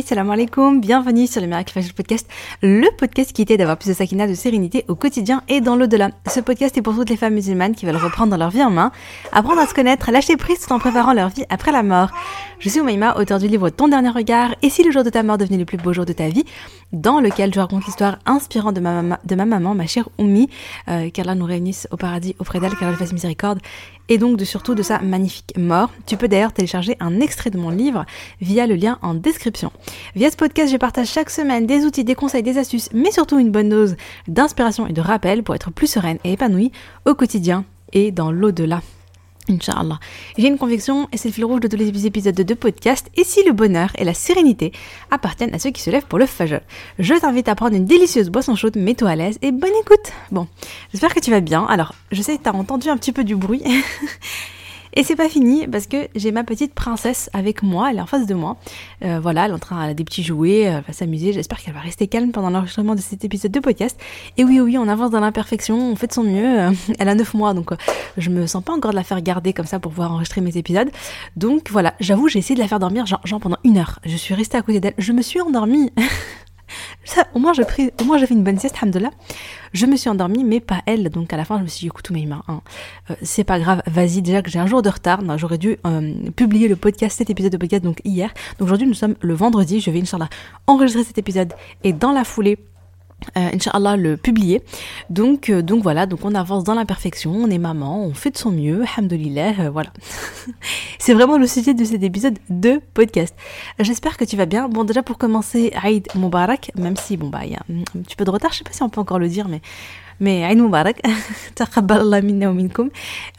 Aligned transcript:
Salam 0.00 0.30
alaikum, 0.30 0.80
bienvenue 0.80 1.26
sur 1.26 1.42
le 1.42 1.46
Miracle 1.46 1.70
Fajr 1.70 1.92
Podcast, 1.92 2.26
le 2.62 2.88
podcast 2.96 3.30
qui 3.34 3.44
t'aide 3.44 3.58
d'avoir 3.58 3.76
plus 3.76 3.90
de 3.90 3.94
sakina, 3.94 4.26
de 4.26 4.32
sérénité 4.32 4.86
au 4.88 4.94
quotidien 4.94 5.42
et 5.48 5.60
dans 5.60 5.76
l'au-delà. 5.76 6.08
Ce 6.26 6.40
podcast 6.40 6.78
est 6.78 6.82
pour 6.82 6.94
toutes 6.94 7.10
les 7.10 7.16
femmes 7.18 7.34
musulmanes 7.34 7.74
qui 7.74 7.84
veulent 7.84 7.96
reprendre 7.96 8.34
leur 8.38 8.48
vie 8.48 8.64
en 8.64 8.70
main, 8.70 8.90
apprendre 9.32 9.60
à 9.60 9.66
se 9.66 9.74
connaître, 9.74 10.10
lâcher 10.10 10.38
prise 10.38 10.60
tout 10.60 10.72
en 10.72 10.78
préparant 10.78 11.12
leur 11.12 11.28
vie 11.28 11.44
après 11.50 11.72
la 11.72 11.82
mort. 11.82 12.10
Je 12.58 12.70
suis 12.70 12.80
Oumaima, 12.80 13.18
auteur 13.18 13.38
du 13.38 13.48
livre 13.48 13.68
Ton 13.68 13.88
dernier 13.88 14.08
regard 14.08 14.54
et 14.62 14.70
si 14.70 14.82
le 14.82 14.90
jour 14.92 15.04
de 15.04 15.10
ta 15.10 15.22
mort 15.22 15.36
devenait 15.36 15.58
le 15.58 15.66
plus 15.66 15.76
beau 15.76 15.92
jour 15.92 16.06
de 16.06 16.14
ta 16.14 16.28
vie, 16.28 16.44
dans 16.92 17.20
lequel 17.20 17.52
je 17.52 17.60
raconte 17.60 17.84
l'histoire 17.84 18.18
inspirante 18.24 18.74
de 18.74 18.80
ma, 18.80 19.02
maman, 19.02 19.18
de 19.24 19.34
ma 19.34 19.44
maman, 19.44 19.74
ma 19.74 19.86
chère 19.86 20.08
Oumi, 20.18 20.48
euh, 20.88 21.10
qu'Allah 21.10 21.34
nous 21.34 21.44
réunisse 21.44 21.86
au 21.90 21.96
paradis 21.96 22.34
auprès 22.38 22.60
d'elle, 22.60 22.74
qu'Allah 22.76 22.96
fasse 22.96 23.12
miséricorde, 23.12 23.58
et 24.08 24.18
donc 24.18 24.36
de 24.36 24.44
surtout 24.44 24.74
de 24.74 24.82
sa 24.82 25.00
magnifique 25.00 25.54
mort. 25.56 25.90
Tu 26.06 26.16
peux 26.16 26.28
d'ailleurs 26.28 26.52
télécharger 26.52 26.96
un 27.00 27.20
extrait 27.20 27.50
de 27.50 27.58
mon 27.58 27.70
livre 27.70 28.04
via 28.40 28.66
le 28.66 28.74
lien 28.74 28.98
en 29.02 29.14
description. 29.14 29.72
Via 30.14 30.30
ce 30.30 30.36
podcast, 30.36 30.72
je 30.72 30.76
partage 30.76 31.08
chaque 31.08 31.30
semaine 31.30 31.66
des 31.66 31.84
outils, 31.84 32.04
des 32.04 32.14
conseils, 32.14 32.42
des 32.42 32.58
astuces, 32.58 32.88
mais 32.92 33.10
surtout 33.10 33.38
une 33.38 33.50
bonne 33.50 33.68
dose 33.68 33.96
d'inspiration 34.28 34.86
et 34.86 34.92
de 34.92 35.00
rappel 35.00 35.42
pour 35.42 35.54
être 35.54 35.70
plus 35.70 35.86
sereine 35.86 36.18
et 36.24 36.32
épanouie 36.32 36.72
au 37.06 37.14
quotidien 37.14 37.64
et 37.92 38.10
dans 38.10 38.30
l'au-delà. 38.30 38.80
Inch'Allah. 39.48 39.98
J'ai 40.38 40.48
une 40.48 40.58
conviction, 40.58 41.08
et 41.12 41.16
c'est 41.16 41.28
le 41.28 41.34
fil 41.34 41.44
rouge 41.44 41.60
de 41.60 41.68
tous 41.68 41.76
les 41.76 42.06
épisodes 42.06 42.34
de 42.34 42.42
deux 42.42 42.54
podcasts, 42.54 43.10
et 43.16 43.24
si 43.24 43.42
le 43.44 43.52
bonheur 43.52 43.90
et 43.96 44.04
la 44.04 44.14
sérénité 44.14 44.72
appartiennent 45.10 45.54
à 45.54 45.58
ceux 45.58 45.70
qui 45.70 45.82
se 45.82 45.90
lèvent 45.90 46.06
pour 46.06 46.18
le 46.18 46.26
fajr. 46.26 46.60
Je 46.98 47.14
t'invite 47.14 47.48
à 47.48 47.54
prendre 47.54 47.76
une 47.76 47.86
délicieuse 47.86 48.30
boisson 48.30 48.54
chaude, 48.54 48.76
mets-toi 48.76 49.10
à 49.10 49.16
l'aise, 49.16 49.38
et 49.42 49.52
bonne 49.52 49.72
écoute 49.80 50.12
Bon, 50.30 50.46
j'espère 50.92 51.14
que 51.14 51.20
tu 51.20 51.30
vas 51.30 51.40
bien. 51.40 51.64
Alors, 51.66 51.94
je 52.10 52.22
sais 52.22 52.36
que 52.36 52.42
t'as 52.42 52.52
entendu 52.52 52.88
un 52.88 52.96
petit 52.96 53.12
peu 53.12 53.24
du 53.24 53.36
bruit, 53.36 53.62
Et 54.94 55.04
c'est 55.04 55.16
pas 55.16 55.28
fini 55.28 55.66
parce 55.66 55.86
que 55.86 56.08
j'ai 56.14 56.32
ma 56.32 56.44
petite 56.44 56.74
princesse 56.74 57.30
avec 57.32 57.62
moi, 57.62 57.90
elle 57.90 57.98
est 57.98 58.02
en 58.02 58.06
face 58.06 58.26
de 58.26 58.34
moi. 58.34 58.58
Euh, 59.04 59.20
voilà, 59.20 59.46
elle 59.46 59.52
est 59.52 59.54
en 59.54 59.58
train, 59.58 59.88
elle 59.88 59.94
des 59.94 60.04
petits 60.04 60.22
jouets, 60.22 60.60
elle 60.60 60.84
va 60.86 60.92
s'amuser. 60.92 61.32
J'espère 61.32 61.62
qu'elle 61.62 61.72
va 61.72 61.80
rester 61.80 62.08
calme 62.08 62.30
pendant 62.30 62.50
l'enregistrement 62.50 62.94
de 62.94 63.00
cet 63.00 63.24
épisode 63.24 63.52
de 63.52 63.60
podcast. 63.60 63.98
Et 64.36 64.44
oui, 64.44 64.60
oui, 64.60 64.76
on 64.76 64.88
avance 64.88 65.10
dans 65.10 65.20
l'imperfection, 65.20 65.92
on 65.92 65.96
fait 65.96 66.08
de 66.08 66.12
son 66.12 66.24
mieux. 66.24 66.72
Elle 66.98 67.08
a 67.08 67.14
9 67.14 67.34
mois, 67.34 67.54
donc 67.54 67.72
euh, 67.72 67.76
je 68.18 68.28
me 68.28 68.46
sens 68.46 68.62
pas 68.62 68.72
encore 68.72 68.90
de 68.90 68.96
la 68.96 69.04
faire 69.04 69.20
garder 69.22 69.52
comme 69.52 69.66
ça 69.66 69.78
pour 69.78 69.92
pouvoir 69.92 70.12
enregistrer 70.12 70.42
mes 70.42 70.56
épisodes. 70.58 70.90
Donc 71.36 71.70
voilà, 71.70 71.94
j'avoue, 72.00 72.28
j'ai 72.28 72.38
essayé 72.40 72.54
de 72.54 72.60
la 72.60 72.68
faire 72.68 72.80
dormir 72.80 73.06
genre 73.06 73.40
pendant 73.40 73.58
une 73.64 73.78
heure. 73.78 73.98
Je 74.04 74.16
suis 74.16 74.34
restée 74.34 74.58
à 74.58 74.62
côté 74.62 74.80
d'elle, 74.80 74.94
je 74.98 75.12
me 75.12 75.22
suis 75.22 75.40
endormie. 75.40 75.90
Ça, 77.04 77.26
au 77.34 77.38
moins 77.38 77.52
j'ai 77.52 77.64
pris, 77.64 77.90
au 78.00 78.04
moins 78.04 78.18
fait 78.18 78.34
une 78.34 78.44
bonne 78.44 78.58
sieste, 78.58 78.76
hamdallah. 78.80 79.10
Je 79.72 79.86
me 79.86 79.96
suis 79.96 80.10
endormie, 80.10 80.44
mais 80.44 80.60
pas 80.60 80.82
elle. 80.86 81.08
Donc 81.08 81.32
à 81.32 81.36
la 81.36 81.44
fin, 81.44 81.58
je 81.58 81.62
me 81.62 81.68
suis 81.68 81.80
dit, 81.80 81.86
écoute, 81.86 82.10
mes 82.10 82.26
mains, 82.26 82.42
hein, 82.48 82.60
euh, 83.10 83.14
c'est 83.22 83.44
pas 83.44 83.58
grave. 83.58 83.82
Vas-y, 83.86 84.22
déjà 84.22 84.42
que 84.42 84.50
j'ai 84.50 84.58
un 84.58 84.66
jour 84.66 84.82
de 84.82 84.88
retard. 84.88 85.20
J'aurais 85.38 85.58
dû 85.58 85.78
euh, 85.86 86.12
publier 86.36 86.68
le 86.68 86.76
podcast, 86.76 87.18
cet 87.18 87.30
épisode 87.30 87.52
de 87.52 87.56
podcast, 87.56 87.82
donc 87.82 88.00
hier. 88.04 88.32
Donc 88.58 88.66
aujourd'hui, 88.66 88.86
nous 88.86 88.94
sommes 88.94 89.14
le 89.20 89.34
vendredi. 89.34 89.80
Je 89.80 89.90
vais, 89.90 90.00
Inch'Allah, 90.00 90.28
enregistrer 90.66 91.04
cet 91.04 91.18
épisode 91.18 91.52
et 91.84 91.92
dans 91.92 92.12
la 92.12 92.24
foulée 92.24 92.58
euh, 93.36 93.50
Inch'Allah 93.54 93.96
le 93.96 94.16
publier. 94.16 94.62
Donc, 95.10 95.50
euh, 95.50 95.62
donc 95.62 95.82
voilà, 95.82 96.06
donc 96.06 96.24
on 96.24 96.34
avance 96.34 96.64
dans 96.64 96.74
l'imperfection, 96.74 97.32
on 97.32 97.50
est 97.50 97.58
maman, 97.58 98.04
on 98.04 98.14
fait 98.14 98.30
de 98.30 98.36
son 98.36 98.50
mieux, 98.50 98.84
alhamdoulilah, 98.96 99.60
euh, 99.60 99.70
voilà. 99.70 99.90
c'est 100.98 101.14
vraiment 101.14 101.38
le 101.38 101.46
sujet 101.46 101.74
de 101.74 101.84
cet 101.84 102.02
épisode 102.02 102.38
de 102.50 102.80
podcast. 102.94 103.34
J'espère 103.78 104.16
que 104.16 104.24
tu 104.24 104.36
vas 104.36 104.46
bien. 104.46 104.68
Bon, 104.68 104.84
déjà 104.84 105.02
pour 105.02 105.18
commencer, 105.18 105.72
Aïd 105.82 106.06
Moubarak, 106.14 106.72
même 106.76 106.96
si, 106.96 107.16
bon 107.16 107.28
bah, 107.28 107.40
il 107.44 107.52
y 107.52 107.56
a 107.56 107.62
un 107.96 108.02
petit 108.02 108.16
peu 108.16 108.24
de 108.24 108.30
retard, 108.30 108.52
je 108.52 108.58
sais 108.58 108.64
pas 108.64 108.72
si 108.72 108.82
on 108.82 108.88
peut 108.88 109.00
encore 109.00 109.18
le 109.18 109.28
dire, 109.28 109.48
mais 109.48 109.60
mais 110.22 110.44
Aïd 110.44 110.58
Moubarak, 110.58 111.02
taqabbalallah 111.54 112.22
minna 112.22 112.46
wa 112.48 112.54
minkum, 112.54 112.90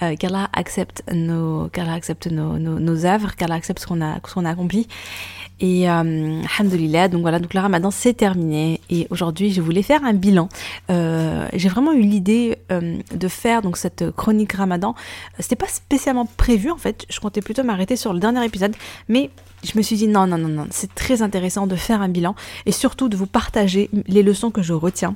euh, 0.02 0.16
qu'Allah 0.18 0.50
accepte 0.54 1.02
nos, 1.14 1.70
qu'Allah 1.70 1.94
accepte 1.94 2.28
nos 2.28 3.06
œuvres, 3.06 3.36
qu'Allah 3.36 3.56
accepte 3.56 3.80
ce 3.80 3.88
qu'on 3.88 4.02
a, 4.02 4.16
ce 4.28 4.34
qu'on 4.34 4.46
a 4.46 4.50
accompli. 4.50 4.88
Et 5.64 5.90
euh, 5.90 6.42
alhamdoulilah, 6.60 7.08
donc 7.08 7.22
voilà, 7.22 7.40
donc 7.40 7.54
le 7.54 7.60
ramadan 7.62 7.90
c'est 7.90 8.14
terminé. 8.14 8.82
Et 8.90 9.08
aujourd'hui 9.12 9.54
je 9.54 9.62
voulais 9.62 9.82
faire 9.82 10.04
un 10.04 10.12
bilan. 10.12 10.50
Euh, 10.90 11.48
j'ai 11.54 11.70
vraiment 11.70 11.94
eu 11.94 12.02
l'idée 12.02 12.58
euh, 12.70 12.98
de 13.16 13.28
faire 13.30 13.62
donc 13.62 13.78
cette 13.78 14.12
chronique 14.12 14.52
ramadan. 14.52 14.94
C'était 15.40 15.56
pas 15.56 15.70
spécialement 15.70 16.26
prévu 16.26 16.70
en 16.70 16.76
fait, 16.76 17.06
je 17.10 17.18
comptais 17.22 17.40
plutôt 17.40 17.64
m'arrêter 17.64 17.96
sur 17.96 18.12
le 18.12 18.20
dernier 18.20 18.44
épisode, 18.44 18.76
mais 19.08 19.30
je 19.64 19.72
me 19.78 19.82
suis 19.82 19.96
dit 19.96 20.10
non, 20.10 20.28
non, 20.28 20.38
non, 20.38 20.50
non, 20.50 20.68
c'est 20.70 20.94
très 20.94 21.22
intéressant 21.22 21.66
de 21.66 21.78
faire 21.78 22.02
un 22.02 22.10
bilan. 22.10 22.36
Et 22.66 22.74
surtout 22.74 23.08
de 23.08 23.16
vous 23.16 23.26
partager 23.28 23.90
les 24.08 24.22
leçons 24.22 24.52
que 24.52 24.62
je 24.62 24.74
retiens 24.74 25.16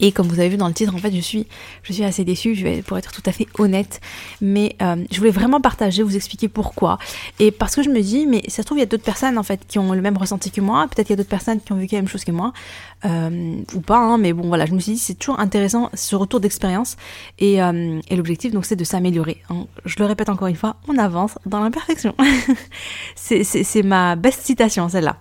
et 0.00 0.12
comme 0.12 0.28
vous 0.28 0.38
avez 0.38 0.48
vu 0.48 0.56
dans 0.56 0.68
le 0.68 0.74
titre, 0.74 0.94
en 0.94 0.98
fait, 0.98 1.12
je 1.12 1.20
suis, 1.20 1.46
je 1.82 1.92
suis 1.92 2.04
assez 2.04 2.24
déçue, 2.24 2.82
pour 2.86 2.98
être 2.98 3.10
tout 3.10 3.22
à 3.26 3.32
fait 3.32 3.46
honnête. 3.58 4.00
Mais 4.40 4.76
euh, 4.80 5.04
je 5.10 5.18
voulais 5.18 5.30
vraiment 5.30 5.60
partager, 5.60 6.02
vous 6.02 6.14
expliquer 6.14 6.48
pourquoi. 6.48 6.98
Et 7.40 7.50
parce 7.50 7.74
que 7.74 7.82
je 7.82 7.90
me 7.90 8.00
dis, 8.00 8.26
mais 8.26 8.42
ça 8.48 8.58
se 8.58 8.62
trouve, 8.62 8.78
il 8.78 8.82
y 8.82 8.84
a 8.84 8.86
d'autres 8.86 9.04
personnes, 9.04 9.38
en 9.38 9.42
fait, 9.42 9.60
qui 9.66 9.78
ont 9.78 9.92
le 9.92 10.00
même 10.00 10.16
ressenti 10.16 10.50
que 10.50 10.60
moi. 10.60 10.86
Peut-être 10.86 11.08
qu'il 11.08 11.14
y 11.14 11.14
a 11.14 11.16
d'autres 11.16 11.28
personnes 11.28 11.60
qui 11.60 11.72
ont 11.72 11.76
vécu 11.76 11.96
la 11.96 12.02
même 12.02 12.08
chose 12.08 12.24
que 12.24 12.30
moi. 12.30 12.52
Euh, 13.04 13.60
ou 13.74 13.80
pas, 13.80 13.98
hein, 13.98 14.18
mais 14.18 14.32
bon, 14.32 14.46
voilà, 14.46 14.66
je 14.66 14.72
me 14.72 14.78
suis 14.78 14.92
dit, 14.92 14.98
c'est 14.98 15.14
toujours 15.14 15.40
intéressant, 15.40 15.90
ce 15.94 16.14
retour 16.14 16.38
d'expérience. 16.38 16.96
Et, 17.40 17.60
euh, 17.60 18.00
l'objectif, 18.12 18.52
donc, 18.52 18.66
c'est 18.66 18.76
de 18.76 18.84
s'améliorer. 18.84 19.42
Hein. 19.50 19.66
Je 19.84 19.96
le 19.98 20.04
répète 20.04 20.28
encore 20.28 20.46
une 20.48 20.56
fois, 20.56 20.76
on 20.86 20.96
avance 20.96 21.38
dans 21.44 21.60
l'imperfection. 21.60 22.14
c'est 23.16 23.82
ma 23.82 24.14
best 24.14 24.42
citation, 24.42 24.88
celle-là. 24.88 25.16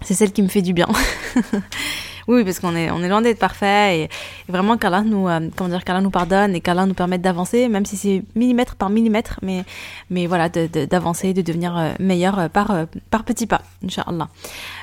C'est 0.00 0.14
celle 0.14 0.32
qui 0.32 0.42
me 0.42 0.48
fait 0.48 0.62
du 0.62 0.72
bien. 0.72 0.88
Oui, 2.28 2.44
parce 2.44 2.60
qu'on 2.60 2.76
est, 2.76 2.90
on 2.90 3.02
est 3.02 3.08
loin 3.08 3.22
d'être 3.22 3.38
parfait 3.38 4.00
et, 4.00 4.08
vraiment 4.50 4.76
qu'Allah 4.76 5.00
nous, 5.00 5.26
euh, 5.28 5.40
nous 5.40 6.10
pardonne 6.10 6.54
et 6.54 6.60
qu'Allah 6.60 6.84
nous 6.84 6.92
permette 6.92 7.22
d'avancer, 7.22 7.68
même 7.68 7.86
si 7.86 7.96
c'est 7.96 8.22
millimètre 8.34 8.76
par 8.76 8.90
millimètre, 8.90 9.40
mais, 9.42 9.64
mais 10.10 10.26
voilà, 10.26 10.50
d'avancer, 10.50 11.32
de, 11.32 11.40
de, 11.40 11.46
devenir 11.46 11.76
euh, 11.78 11.92
meilleur 11.98 12.38
euh, 12.38 12.48
par, 12.48 12.86
par 13.10 13.24
petits 13.24 13.46
pas, 13.46 13.62
Inch'Allah. 13.82 14.28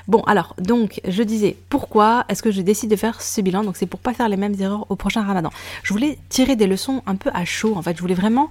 Bon, 0.08 0.22
alors, 0.22 0.56
donc, 0.58 1.00
je 1.08 1.22
disais, 1.22 1.56
pourquoi 1.70 2.26
est-ce 2.30 2.42
que 2.42 2.50
je 2.50 2.62
décide 2.62 2.90
de 2.90 2.96
faire 2.96 3.22
ce 3.22 3.42
bilan? 3.42 3.64
Donc, 3.64 3.78
c'est 3.78 3.86
pour 3.86 4.00
pas 4.00 4.14
faire 4.14 4.28
les 4.28 4.38
mêmes 4.38 4.56
erreurs 4.60 4.88
au 4.90 4.96
prochain 4.96 5.22
ramadan. 5.22 5.52
Je 5.84 5.94
voulais 5.94 6.18
tirer 6.30 6.56
des 6.56 6.66
leçons 6.66 7.04
un 7.06 7.16
peu 7.16 7.30
à 7.36 7.46
chaud, 7.46 7.76
en 7.76 7.82
fait. 7.84 7.96
Je 7.96 8.02
voulais 8.02 8.16
vraiment 8.16 8.50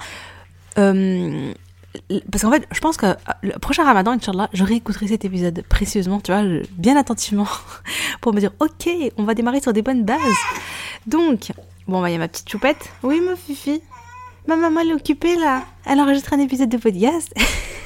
parce 2.30 2.42
qu'en 2.42 2.50
fait, 2.50 2.66
je 2.72 2.80
pense 2.80 2.96
que 2.96 3.06
euh, 3.06 3.14
le 3.42 3.58
prochain 3.58 3.84
ramadan, 3.84 4.12
Inch'Allah, 4.12 4.48
je 4.52 4.64
réécouterai 4.64 5.08
cet 5.08 5.24
épisode 5.24 5.64
précieusement, 5.68 6.20
tu 6.20 6.32
vois, 6.32 6.42
bien 6.72 6.96
attentivement, 6.96 7.46
pour 8.20 8.34
me 8.34 8.40
dire, 8.40 8.52
ok, 8.60 8.88
on 9.16 9.24
va 9.24 9.34
démarrer 9.34 9.60
sur 9.60 9.72
des 9.72 9.82
bonnes 9.82 10.04
bases. 10.04 10.18
Donc, 11.06 11.52
bon, 11.86 12.00
bah, 12.00 12.10
il 12.10 12.12
y 12.12 12.16
a 12.16 12.18
ma 12.18 12.28
petite 12.28 12.48
choupette. 12.48 12.90
Oui, 13.02 13.20
ma 13.20 13.36
fifi. 13.36 13.82
Ma 14.46 14.56
maman, 14.56 14.80
elle 14.80 14.90
est 14.90 14.94
occupée, 14.94 15.36
là. 15.36 15.62
Elle 15.86 16.00
enregistre 16.00 16.34
un 16.34 16.38
épisode 16.38 16.68
de 16.68 16.76
podcast. 16.76 17.32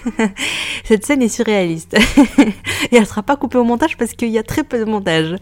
Cette 0.84 1.06
scène 1.06 1.22
est 1.22 1.28
surréaliste. 1.28 1.96
Et 2.90 2.96
elle 2.96 3.06
sera 3.06 3.22
pas 3.22 3.36
coupée 3.36 3.58
au 3.58 3.64
montage 3.64 3.96
parce 3.96 4.12
qu'il 4.14 4.30
y 4.30 4.38
a 4.38 4.42
très 4.42 4.64
peu 4.64 4.78
de 4.78 4.84
montage. 4.84 5.36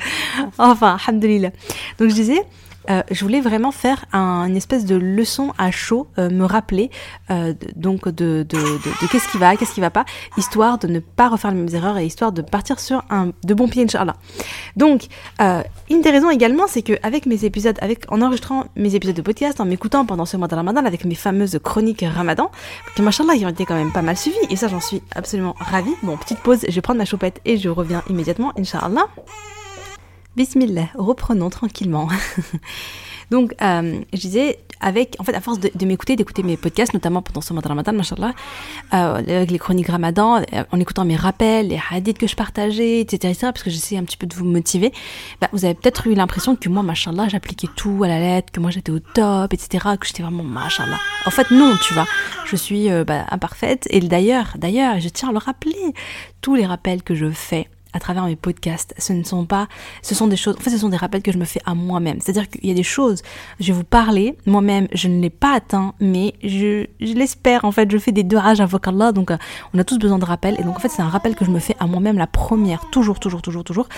Enfin, 0.58 0.98
alhamdoulilah. 1.06 1.50
Donc, 1.98 2.10
je 2.10 2.14
disais, 2.14 2.42
euh, 2.90 3.02
je 3.10 3.22
voulais 3.24 3.40
vraiment 3.40 3.72
faire 3.72 4.04
un, 4.12 4.46
une 4.46 4.56
espèce 4.56 4.84
de 4.84 4.96
leçon 4.96 5.52
à 5.58 5.70
chaud, 5.70 6.08
euh, 6.18 6.30
me 6.30 6.44
rappeler 6.44 6.90
euh, 7.30 7.52
donc 7.74 8.08
de, 8.08 8.46
de, 8.48 8.56
de, 8.56 9.08
qu'est-ce 9.10 9.28
qui 9.28 9.38
va, 9.38 9.56
qu'est-ce 9.56 9.72
qui 9.74 9.80
va 9.80 9.90
pas, 9.90 10.04
histoire 10.36 10.78
de 10.78 10.86
ne 10.86 11.00
pas 11.00 11.28
refaire 11.28 11.50
les 11.50 11.56
mêmes 11.56 11.74
erreurs 11.74 11.98
et 11.98 12.06
histoire 12.06 12.32
de 12.32 12.42
partir 12.42 12.78
sur 12.80 13.02
un 13.10 13.32
de 13.44 13.54
bons 13.54 13.68
pieds, 13.68 13.84
Inch'Allah. 13.84 14.16
Donc, 14.76 15.06
une 15.40 16.00
des 16.02 16.10
raisons 16.10 16.30
également, 16.30 16.66
c'est 16.66 16.82
que 16.82 16.94
avec 17.02 17.26
mes 17.26 17.44
épisodes, 17.44 17.76
avec 17.80 18.10
en 18.10 18.22
enregistrant 18.22 18.66
mes 18.76 18.94
épisodes 18.94 19.16
de 19.16 19.22
podcast, 19.22 19.60
en 19.60 19.64
m'écoutant 19.64 20.04
pendant 20.04 20.26
ce 20.26 20.36
mois 20.36 20.48
de 20.48 20.54
Ramadan, 20.54 20.84
avec 20.84 21.04
mes 21.04 21.14
fameuses 21.14 21.58
chroniques 21.62 22.04
Ramadan, 22.06 22.50
qui 22.94 23.02
machallah, 23.02 23.34
ils 23.34 23.44
ont 23.46 23.50
été 23.50 23.64
quand 23.64 23.74
même 23.74 23.92
pas 23.92 24.02
mal 24.02 24.16
suivis, 24.16 24.36
et 24.50 24.56
ça 24.56 24.68
j'en 24.68 24.80
suis 24.80 25.02
absolument 25.14 25.54
ravie. 25.58 25.94
Bon, 26.02 26.16
petite 26.16 26.38
pause, 26.38 26.64
je 26.68 26.74
vais 26.74 26.80
prendre 26.80 26.98
ma 26.98 27.04
choupette 27.04 27.40
et 27.44 27.56
je 27.56 27.68
reviens 27.68 28.02
immédiatement, 28.08 28.52
Inch'Allah. 28.58 29.06
Bismillah, 30.36 30.88
reprenons 30.94 31.48
tranquillement. 31.48 32.08
Donc, 33.30 33.54
euh, 33.62 34.00
je 34.12 34.20
disais, 34.20 34.58
avec, 34.80 35.16
en 35.18 35.24
fait, 35.24 35.34
à 35.34 35.40
force 35.40 35.58
de, 35.58 35.86
m'écouter, 35.86 36.14
d'écouter 36.14 36.42
mes 36.42 36.58
podcasts, 36.58 36.92
notamment 36.92 37.22
pendant 37.22 37.40
ce 37.40 37.54
mois 37.54 37.62
de 37.62 37.68
Ramadan, 37.68 37.94
machallah, 37.94 38.34
euh, 38.92 39.14
avec 39.16 39.50
les 39.50 39.58
chroniques 39.58 39.88
Ramadan, 39.88 40.42
euh, 40.52 40.64
en 40.70 40.78
écoutant 40.78 41.06
mes 41.06 41.16
rappels, 41.16 41.68
les 41.68 41.80
hadiths 41.90 42.18
que 42.18 42.26
je 42.26 42.36
partageais, 42.36 43.00
etc., 43.00 43.32
etc., 43.32 43.36
parce 43.52 43.62
que 43.62 43.70
j'essayais 43.70 43.98
un 43.98 44.04
petit 44.04 44.18
peu 44.18 44.26
de 44.26 44.34
vous 44.34 44.44
motiver, 44.44 44.92
bah, 45.40 45.48
vous 45.52 45.64
avez 45.64 45.74
peut-être 45.74 46.06
eu 46.06 46.14
l'impression 46.14 46.54
que 46.54 46.68
moi, 46.68 46.82
machallah, 46.82 47.28
j'appliquais 47.28 47.68
tout 47.74 48.02
à 48.04 48.08
la 48.08 48.20
lettre, 48.20 48.52
que 48.52 48.60
moi 48.60 48.70
j'étais 48.70 48.92
au 48.92 49.00
top, 49.00 49.54
etc., 49.54 49.86
que 49.98 50.06
j'étais 50.06 50.22
vraiment 50.22 50.44
machallah. 50.44 50.98
En 51.24 51.30
fait, 51.30 51.50
non, 51.50 51.74
tu 51.82 51.94
vois, 51.94 52.06
je 52.44 52.56
suis 52.56 52.90
bah, 53.06 53.24
imparfaite, 53.30 53.86
et 53.90 54.00
d'ailleurs, 54.00 54.52
d'ailleurs, 54.56 55.00
je 55.00 55.08
tiens 55.08 55.30
à 55.30 55.32
le 55.32 55.38
rappeler, 55.38 55.94
tous 56.42 56.54
les 56.54 56.66
rappels 56.66 57.02
que 57.02 57.14
je 57.14 57.30
fais, 57.30 57.68
à 57.96 58.00
travers 58.00 58.24
mes 58.26 58.36
podcasts. 58.36 58.94
Ce 58.98 59.12
ne 59.12 59.24
sont 59.24 59.46
pas, 59.46 59.68
ce 60.02 60.14
sont 60.14 60.26
des 60.26 60.36
choses, 60.36 60.56
en 60.56 60.60
fait, 60.60 60.70
ce 60.70 60.78
sont 60.78 60.88
des 60.88 60.96
rappels 60.96 61.22
que 61.22 61.32
je 61.32 61.38
me 61.38 61.44
fais 61.44 61.60
à 61.64 61.74
moi-même. 61.74 62.20
C'est-à-dire 62.20 62.48
qu'il 62.48 62.66
y 62.66 62.70
a 62.70 62.74
des 62.74 62.82
choses, 62.82 63.22
je 63.58 63.68
vais 63.68 63.72
vous 63.72 63.84
parler, 63.84 64.36
moi-même, 64.46 64.86
je 64.92 65.08
ne 65.08 65.20
l'ai 65.20 65.30
pas 65.30 65.54
atteint, 65.54 65.94
mais 65.98 66.34
je, 66.44 66.86
je 67.00 67.12
l'espère, 67.14 67.64
en 67.64 67.72
fait, 67.72 67.90
je 67.90 67.98
fais 67.98 68.12
des 68.12 68.22
deux 68.22 68.36
rages 68.36 68.60
avec 68.60 68.86
Allah, 68.86 69.12
donc 69.12 69.30
euh, 69.30 69.36
on 69.74 69.78
a 69.78 69.84
tous 69.84 69.98
besoin 69.98 70.18
de 70.18 70.24
rappels, 70.24 70.56
et 70.60 70.62
donc 70.62 70.76
en 70.76 70.80
fait, 70.80 70.88
c'est 70.88 71.02
un 71.02 71.08
rappel 71.08 71.34
que 71.34 71.44
je 71.44 71.50
me 71.50 71.58
fais 71.58 71.74
à 71.80 71.86
moi-même, 71.86 72.18
la 72.18 72.26
première, 72.26 72.88
toujours, 72.90 73.18
toujours, 73.18 73.42
toujours, 73.42 73.64
toujours. 73.64 73.88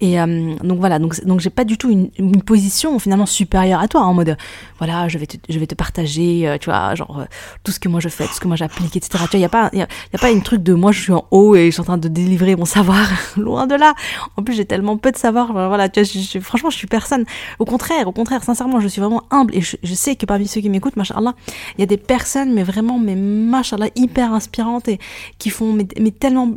Et 0.00 0.20
euh, 0.20 0.54
donc 0.62 0.78
voilà, 0.78 0.98
donc, 0.98 1.24
donc 1.24 1.40
j'ai 1.40 1.50
pas 1.50 1.64
du 1.64 1.78
tout 1.78 1.90
une, 1.90 2.10
position 2.42 2.98
finalement 2.98 3.26
supérieure 3.26 3.80
à 3.80 3.88
toi, 3.88 4.02
en 4.02 4.12
mode, 4.12 4.36
voilà, 4.78 5.08
je 5.08 5.18
vais 5.18 5.26
te, 5.26 5.36
je 5.48 5.58
vais 5.58 5.66
te 5.66 5.74
partager, 5.74 6.46
euh, 6.46 6.58
tu 6.58 6.66
vois, 6.66 6.94
genre, 6.94 7.24
tout 7.64 7.72
ce 7.72 7.80
que 7.80 7.88
moi 7.88 8.00
je 8.00 8.08
fais, 8.08 8.26
tout 8.26 8.34
ce 8.34 8.40
que 8.40 8.48
moi 8.48 8.56
j'applique, 8.56 8.94
etc. 8.96 9.08
Tu 9.12 9.18
vois, 9.18 9.28
il 9.38 9.40
y 9.40 9.44
a 9.44 9.48
pas, 9.48 9.70
a 9.72 10.18
pas 10.18 10.30
une 10.30 10.42
truc 10.42 10.62
de 10.62 10.74
moi 10.74 10.92
je 10.92 11.00
suis 11.00 11.12
en 11.12 11.24
haut 11.30 11.56
et 11.56 11.66
je 11.66 11.70
suis 11.70 11.80
en 11.80 11.84
train 11.84 11.98
de 11.98 12.08
délivrer 12.08 12.56
mon 12.56 12.64
savoir 12.64 13.08
loin 13.46 13.66
de 13.66 13.74
là. 13.74 13.94
En 14.36 14.42
plus, 14.42 14.54
j'ai 14.54 14.66
tellement 14.66 14.98
peu 14.98 15.10
de 15.10 15.16
savoir. 15.16 15.52
Voilà, 15.52 15.88
tu 15.88 16.02
vois, 16.02 16.40
franchement, 16.42 16.70
je 16.70 16.76
suis 16.76 16.86
personne. 16.86 17.24
Au 17.58 17.64
contraire, 17.64 18.06
au 18.06 18.12
contraire, 18.12 18.44
sincèrement, 18.44 18.80
je 18.80 18.88
suis 18.88 19.00
vraiment 19.00 19.22
humble 19.30 19.54
et 19.54 19.62
je, 19.62 19.94
sais 19.94 20.16
que 20.16 20.26
parmi 20.26 20.46
ceux 20.46 20.60
qui 20.60 20.68
m'écoutent, 20.68 20.96
machallah, 20.96 21.34
il 21.76 21.80
y 21.80 21.84
a 21.84 21.86
des 21.86 21.96
personnes, 21.96 22.52
mais 22.52 22.62
vraiment, 22.62 22.98
mais 22.98 23.14
machallah, 23.14 23.88
hyper 23.94 24.32
inspirantes 24.32 24.88
et 24.88 24.98
qui 25.38 25.50
font 25.50 25.72
mais, 25.72 26.10
tellement 26.10 26.50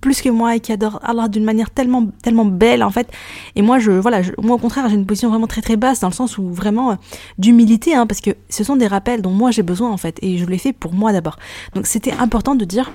plus 0.00 0.22
que 0.22 0.28
moi 0.28 0.56
et 0.56 0.60
qui 0.60 0.72
adorent 0.72 1.00
Allah 1.02 1.28
d'une 1.28 1.44
manière 1.44 1.70
tellement, 1.70 2.06
tellement 2.22 2.46
belle 2.46 2.82
en 2.82 2.90
fait. 2.90 3.10
Et 3.56 3.62
moi, 3.62 3.78
je, 3.78 3.90
voilà, 3.90 4.22
moi 4.38 4.56
au 4.56 4.58
contraire, 4.58 4.88
j'ai 4.88 4.94
une 4.94 5.06
position 5.06 5.28
vraiment 5.28 5.46
très 5.46 5.60
très 5.60 5.76
basse 5.76 6.00
dans 6.00 6.08
le 6.08 6.14
sens 6.14 6.38
où 6.38 6.48
vraiment 6.48 6.92
euh, 6.92 6.94
d'humilité, 7.38 7.94
hein, 7.94 8.06
parce 8.06 8.20
que 8.20 8.30
ce 8.48 8.64
sont 8.64 8.76
des 8.76 8.86
rappels 8.86 9.22
dont 9.22 9.30
moi 9.30 9.50
j'ai 9.50 9.62
besoin 9.62 9.90
en 9.90 9.96
fait, 9.96 10.18
et 10.22 10.38
je 10.38 10.46
l'ai 10.46 10.58
fait 10.58 10.72
pour 10.72 10.92
moi 10.94 11.12
d'abord. 11.12 11.36
Donc 11.74 11.86
c'était 11.86 12.12
important 12.12 12.54
de 12.54 12.64
dire 12.64 12.90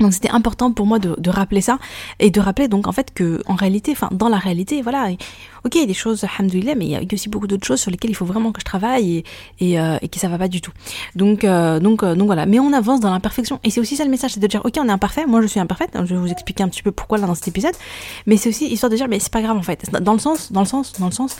donc 0.00 0.12
c'était 0.12 0.30
important 0.30 0.72
pour 0.72 0.86
moi 0.86 0.98
de, 0.98 1.14
de, 1.18 1.30
rappeler 1.30 1.60
ça 1.60 1.78
et 2.18 2.30
de 2.30 2.40
rappeler 2.40 2.68
donc 2.68 2.86
en 2.86 2.92
fait 2.92 3.12
que 3.14 3.42
en 3.46 3.54
réalité, 3.54 3.92
enfin 3.92 4.08
dans 4.12 4.28
la 4.28 4.38
réalité, 4.38 4.82
voilà, 4.82 5.08
ok 5.66 5.74
il 5.74 5.80
y 5.80 5.84
a 5.84 5.86
des 5.86 5.94
choses, 5.94 6.24
alhamdoulilah, 6.24 6.74
mais 6.74 6.86
il 6.86 6.90
y 6.92 6.96
a 6.96 7.00
aussi 7.12 7.28
beaucoup 7.28 7.46
d'autres 7.46 7.66
choses 7.66 7.80
sur 7.80 7.90
lesquelles 7.90 8.10
il 8.10 8.14
faut 8.14 8.24
vraiment 8.24 8.52
que 8.52 8.60
je 8.60 8.64
travaille 8.64 9.16
et, 9.16 9.24
et, 9.60 9.80
euh, 9.80 9.98
et 10.00 10.18
ça 10.18 10.28
va 10.28 10.38
pas 10.38 10.48
du 10.48 10.60
tout. 10.60 10.72
Donc 11.14 11.44
euh, 11.44 11.80
donc 11.80 12.02
euh, 12.02 12.14
donc 12.14 12.26
voilà, 12.26 12.46
mais 12.46 12.58
on 12.58 12.72
avance 12.72 13.00
dans 13.00 13.10
l'imperfection 13.10 13.60
et 13.64 13.70
c'est 13.70 13.80
aussi 13.80 13.96
ça 13.96 14.04
le 14.04 14.10
message, 14.10 14.32
c'est 14.34 14.40
de 14.40 14.46
dire 14.46 14.62
ok 14.64 14.74
on 14.78 14.88
est 14.88 14.92
imparfait, 14.92 15.26
moi 15.26 15.42
je 15.42 15.46
suis 15.46 15.60
imparfaite, 15.60 15.90
je 15.94 16.14
vais 16.14 16.20
vous 16.20 16.30
expliquer 16.30 16.62
un 16.62 16.68
petit 16.68 16.82
peu 16.82 16.92
pourquoi 16.92 17.18
là 17.18 17.26
dans 17.26 17.34
cet 17.34 17.48
épisode, 17.48 17.74
mais 18.26 18.36
c'est 18.36 18.48
aussi 18.48 18.66
histoire 18.66 18.90
de 18.90 18.96
dire 18.96 19.08
mais 19.08 19.18
c'est 19.18 19.32
pas 19.32 19.42
grave 19.42 19.56
en 19.56 19.62
fait, 19.62 19.90
dans 20.00 20.12
le 20.12 20.18
sens 20.18 20.52
dans 20.52 20.60
le 20.60 20.66
sens 20.66 20.98
dans 20.98 21.06
le 21.06 21.12
sens 21.12 21.36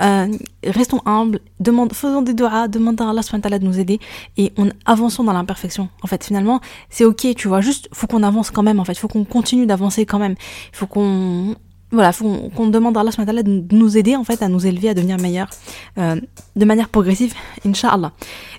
euh, 0.00 0.28
restons 0.64 1.02
humbles, 1.04 1.40
demande, 1.58 1.92
faisons 1.92 2.22
des 2.22 2.32
doigts, 2.32 2.68
demandons 2.68 3.08
à 3.08 3.10
Allah 3.10 3.58
de 3.58 3.64
nous 3.64 3.78
aider 3.78 4.00
et 4.38 4.52
on 4.56 4.70
avançons 4.86 5.24
dans 5.24 5.32
l'imperfection. 5.32 5.88
En 6.02 6.06
fait, 6.06 6.24
finalement, 6.24 6.60
c'est 6.88 7.04
ok, 7.04 7.34
tu 7.36 7.48
vois, 7.48 7.60
juste 7.60 7.88
faut 7.92 8.06
qu'on 8.06 8.22
avance 8.22 8.50
quand 8.50 8.62
même. 8.62 8.80
En 8.80 8.84
fait, 8.84 8.96
faut 8.96 9.08
qu'on 9.08 9.24
continue 9.24 9.66
d'avancer 9.66 10.06
quand 10.06 10.18
même. 10.18 10.36
Faut 10.72 10.86
qu'on 10.86 11.54
voilà, 11.92 12.12
faut 12.12 12.50
qu'on 12.54 12.68
demande 12.68 12.96
à 12.96 13.00
Allah 13.00 13.42
de 13.42 13.74
nous 13.74 13.96
aider 13.96 14.16
en 14.16 14.24
fait 14.24 14.42
à 14.42 14.48
nous 14.48 14.66
élever, 14.66 14.90
à 14.90 14.94
devenir 14.94 15.18
meilleurs 15.18 15.50
euh, 15.98 16.20
de 16.56 16.64
manière 16.64 16.88
progressive, 16.88 17.34
inshallah. 17.66 18.12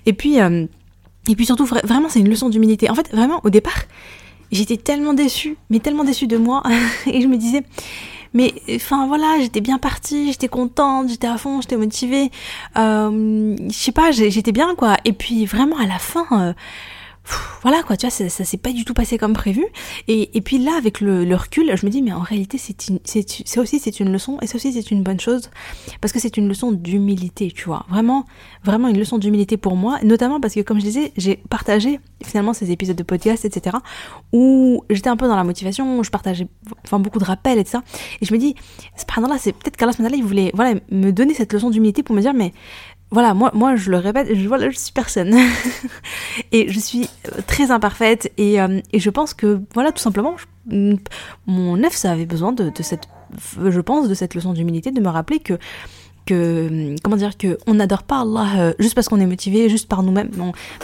Et 0.06 0.12
puis 0.12 0.40
euh, 0.40 0.66
et 1.28 1.36
puis 1.36 1.46
surtout 1.46 1.64
vraiment 1.64 2.08
c'est 2.08 2.20
une 2.20 2.28
leçon 2.28 2.48
d'humilité. 2.50 2.90
En 2.90 2.94
fait, 2.94 3.10
vraiment 3.10 3.40
au 3.44 3.50
départ, 3.50 3.84
j'étais 4.50 4.76
tellement 4.76 5.14
déçue, 5.14 5.56
mais 5.70 5.78
tellement 5.78 6.04
déçue 6.04 6.26
de 6.26 6.36
moi 6.36 6.62
et 7.06 7.20
je 7.20 7.26
me 7.26 7.36
disais 7.36 7.62
mais 8.34 8.54
enfin 8.74 9.06
voilà, 9.06 9.36
j'étais 9.40 9.60
bien 9.60 9.78
partie, 9.78 10.32
j'étais 10.32 10.48
contente, 10.48 11.10
j'étais 11.10 11.26
à 11.26 11.36
fond, 11.36 11.60
j'étais 11.60 11.76
motivée. 11.76 12.30
Euh, 12.78 13.56
je 13.68 13.74
sais 13.74 13.92
pas, 13.92 14.10
j'étais 14.10 14.52
bien 14.52 14.74
quoi. 14.74 14.96
Et 15.04 15.12
puis 15.12 15.44
vraiment 15.44 15.76
à 15.78 15.86
la 15.86 15.98
fin, 15.98 16.54
voilà 17.62 17.82
quoi, 17.84 17.96
tu 17.96 18.06
vois, 18.06 18.10
ça, 18.10 18.28
ça 18.28 18.44
s'est 18.44 18.56
pas 18.56 18.72
du 18.72 18.84
tout 18.84 18.94
passé 18.94 19.18
comme 19.18 19.32
prévu. 19.32 19.64
Et, 20.08 20.36
et 20.36 20.40
puis 20.40 20.58
là, 20.58 20.72
avec 20.76 21.00
le, 21.00 21.34
recul, 21.34 21.72
je 21.76 21.86
me 21.86 21.90
dis, 21.90 22.02
mais 22.02 22.12
en 22.12 22.20
réalité, 22.20 22.58
c'est 22.58 23.58
aussi 23.58 23.78
c'est 23.78 24.00
une 24.00 24.12
leçon, 24.12 24.38
et 24.42 24.46
ça 24.46 24.56
aussi 24.56 24.72
c'est 24.72 24.90
une 24.90 25.02
bonne 25.02 25.20
chose, 25.20 25.50
parce 26.00 26.12
que 26.12 26.18
c'est 26.18 26.36
une 26.36 26.48
leçon 26.48 26.72
d'humilité, 26.72 27.52
tu 27.54 27.66
vois. 27.66 27.86
Vraiment, 27.88 28.26
vraiment 28.64 28.88
une 28.88 28.98
leçon 28.98 29.18
d'humilité 29.18 29.56
pour 29.56 29.76
moi, 29.76 29.98
notamment 30.02 30.40
parce 30.40 30.54
que, 30.54 30.60
comme 30.60 30.78
je 30.78 30.84
disais, 30.84 31.12
j'ai 31.16 31.36
partagé 31.36 32.00
finalement 32.24 32.52
ces 32.52 32.70
épisodes 32.70 32.96
de 32.96 33.02
podcast, 33.02 33.44
etc., 33.44 33.76
où 34.32 34.84
j'étais 34.90 35.10
un 35.10 35.16
peu 35.16 35.28
dans 35.28 35.36
la 35.36 35.44
motivation, 35.44 35.98
où 35.98 36.04
je 36.04 36.10
partageais 36.10 36.48
enfin 36.84 36.98
beaucoup 36.98 37.18
de 37.18 37.24
rappels 37.24 37.58
et 37.58 37.64
tout 37.64 37.70
ça. 37.70 37.82
Et 38.20 38.26
je 38.26 38.32
me 38.32 38.38
dis, 38.38 38.56
là 39.30 39.36
c'est 39.38 39.52
peut-être 39.52 39.76
qu'Allah 39.76 39.92
il 40.12 40.24
voulait 40.24 40.50
voilà, 40.54 40.80
me 40.90 41.10
donner 41.10 41.34
cette 41.34 41.52
leçon 41.52 41.70
d'humilité 41.70 42.02
pour 42.02 42.16
me 42.16 42.20
dire, 42.20 42.34
mais 42.34 42.52
voilà, 43.12 43.34
moi, 43.34 43.76
je 43.76 43.90
le 43.90 43.98
répète, 43.98 44.34
je, 44.34 44.48
voilà, 44.48 44.70
je 44.70 44.78
suis 44.78 44.92
personne. 44.92 45.36
et 46.52 46.72
je 46.72 46.80
suis 46.80 47.08
euh, 47.28 47.40
très 47.46 47.70
imparfaite. 47.70 48.32
Et, 48.38 48.60
euh, 48.60 48.80
et, 48.92 48.98
je 48.98 49.10
pense 49.10 49.34
que, 49.34 49.60
voilà, 49.74 49.92
tout 49.92 50.00
simplement, 50.02 50.34
mon 51.46 51.84
œuf, 51.84 51.94
ça 51.94 52.10
avait 52.10 52.26
besoin 52.26 52.52
de 52.52 52.72
cette, 52.82 53.08
je 53.62 53.80
pense, 53.80 54.08
de 54.08 54.14
cette 54.14 54.34
leçon 54.34 54.54
d'humilité, 54.54 54.90
de 54.90 55.00
me 55.00 55.08
rappeler 55.08 55.40
que 55.40 55.58
que 56.24 56.94
comment 57.02 57.16
dire 57.16 57.36
que 57.36 57.58
on 57.66 57.74
n'adore 57.74 58.02
pas 58.02 58.20
Allah 58.20 58.48
euh, 58.56 58.72
juste 58.78 58.94
parce 58.94 59.08
qu'on 59.08 59.20
est 59.20 59.26
motivé 59.26 59.68
juste 59.68 59.88
par 59.88 60.02
nous-mêmes. 60.02 60.30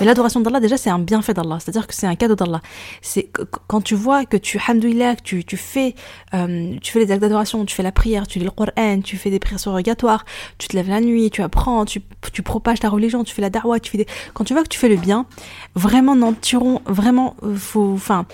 Mais 0.01 0.07
l'adoration 0.07 0.41
d'Allah 0.41 0.61
déjà 0.61 0.77
c'est 0.77 0.91
un 0.91 0.99
bienfait 0.99 1.35
d'Allah. 1.35 1.59
C'est-à-dire 1.61 1.87
que 1.87 1.95
c'est 1.95 2.07
un 2.07 2.17
cadeau 2.17 2.35
d'Allah. 2.35 2.61
C'est 3.03 3.31
quand 3.67 3.81
tu 3.81 3.95
vois 3.95 4.25
que 4.25 4.37
tu 4.37 4.59
hamdouillah 4.59 5.17
tu 5.17 5.45
tu 5.45 5.57
fais 5.57 5.95
euh, 6.35 6.75
tu 6.81 6.93
fais 6.93 7.01
les 7.01 7.11
actes 7.11 7.23
d'adoration 7.23 7.65
tu 7.65 7.75
fais 7.75 7.83
la 7.83 7.93
prière 7.93 8.27
tu 8.27 8.39
lis 8.39 8.45
le 8.45 8.51
Coran 8.51 9.01
tu 9.03 9.17
fais 9.17 9.31
des 9.31 9.39
prières 9.39 9.61
surrogatoires 9.61 10.25
tu 10.59 10.69
te 10.69 10.77
lèves 10.77 10.89
la 10.89 11.01
nuit 11.01 11.31
tu 11.31 11.43
apprends 11.43 11.85
tu 11.85 12.03
tu 12.33 12.43
propages 12.43 12.81
ta 12.81 12.89
religion 12.89 13.25
tu 13.25 13.35
fais 13.35 13.43
la 13.43 13.51
darwa 13.51 13.81
tu 13.81 13.91
fais 13.91 13.99
des 13.99 14.07
quand 14.35 14.45
tu 14.45 14.55
vois 14.55 14.63
que 14.63 14.69
tu 14.69 14.79
fais 14.79 14.89
le 14.89 14.97
bien 14.97 15.27
vraiment 15.75 16.17
n'en 16.17 16.33
tirons 16.33 16.81
vraiment 16.87 17.37
euh, 17.43 17.55
faut 17.55 17.93
enfin 17.95 18.27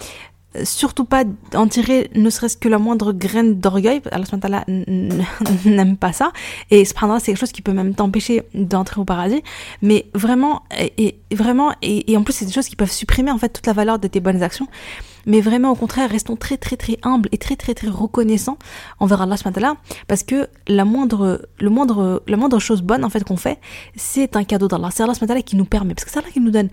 surtout 0.62 1.04
pas 1.04 1.24
en 1.54 1.66
tirer 1.66 2.10
ne 2.14 2.30
serait-ce 2.30 2.56
que 2.56 2.68
la 2.68 2.78
moindre 2.78 3.12
graine 3.12 3.58
d'orgueil. 3.58 4.00
Allah 4.12 4.64
n'aime 5.64 5.96
pas 5.96 6.12
ça. 6.12 6.32
Et 6.70 6.84
cependant, 6.84 7.18
c'est 7.18 7.26
quelque 7.26 7.40
chose 7.40 7.52
qui 7.52 7.62
peut 7.62 7.72
même 7.72 7.94
t'empêcher 7.94 8.42
d'entrer 8.54 9.00
au 9.00 9.04
paradis. 9.04 9.42
Mais 9.82 10.06
vraiment, 10.14 10.62
et, 10.98 11.16
vraiment, 11.32 11.72
et, 11.82 12.16
en 12.16 12.22
plus, 12.22 12.34
c'est 12.34 12.44
des 12.44 12.52
choses 12.52 12.68
qui 12.68 12.76
peuvent 12.76 12.92
supprimer 12.92 13.30
en 13.30 13.38
fait 13.38 13.48
toute 13.48 13.66
la 13.66 13.72
valeur 13.72 13.98
de 13.98 14.08
tes 14.08 14.20
bonnes 14.20 14.42
actions. 14.42 14.68
Mais 15.26 15.40
vraiment, 15.40 15.70
au 15.70 15.74
contraire, 15.74 16.10
restons 16.10 16.36
très 16.36 16.58
très 16.58 16.76
très 16.76 16.98
humbles 17.02 17.30
et 17.32 17.38
très 17.38 17.56
très 17.56 17.72
très 17.72 17.88
reconnaissants 17.88 18.58
envers 19.00 19.22
Allah 19.22 19.36
parce 20.06 20.22
que 20.22 20.48
la 20.68 20.84
moindre, 20.84 21.48
le 21.58 21.70
moindre, 21.70 22.22
la 22.26 22.36
moindre 22.36 22.58
chose 22.58 22.82
bonne 22.82 23.04
en 23.04 23.10
fait 23.10 23.24
qu'on 23.24 23.38
fait, 23.38 23.58
c'est 23.96 24.36
un 24.36 24.44
cadeau 24.44 24.68
d'Allah. 24.68 24.90
C'est 24.92 25.02
Allah 25.02 25.42
qui 25.42 25.56
nous 25.56 25.64
permet, 25.64 25.94
parce 25.94 26.04
que 26.04 26.10
c'est 26.10 26.18
Allah 26.18 26.30
qui 26.30 26.40
nous 26.40 26.50
donne 26.50 26.68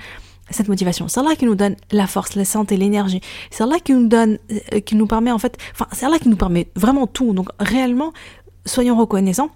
cette 0.50 0.68
motivation. 0.68 1.08
C'est 1.08 1.20
Allah 1.20 1.36
qui 1.36 1.46
nous 1.46 1.56
donne 1.56 1.76
la 1.92 2.08
force, 2.08 2.36
la 2.36 2.46
santé, 2.46 2.78
l'énergie. 2.78 3.22
C'est 3.50 3.64
Allah 3.64 3.80
qui 3.80 3.94
nous 3.94 4.08
donne, 4.08 4.38
euh, 4.74 4.80
qui 4.80 4.96
nous 4.96 5.08
permet 5.08 5.32
en 5.32 5.40
fait, 5.40 5.58
enfin, 5.74 5.88
c'est 5.92 6.06
Allah 6.06 6.20
qui 6.20 6.30
nous 6.30 6.36
permet 6.36 6.68
vraiment 6.76 7.08
tout. 7.08 7.34
Donc 7.34 7.50
réellement, 7.60 8.12
soyons 8.66 8.98
reconnaissants. 8.98 9.50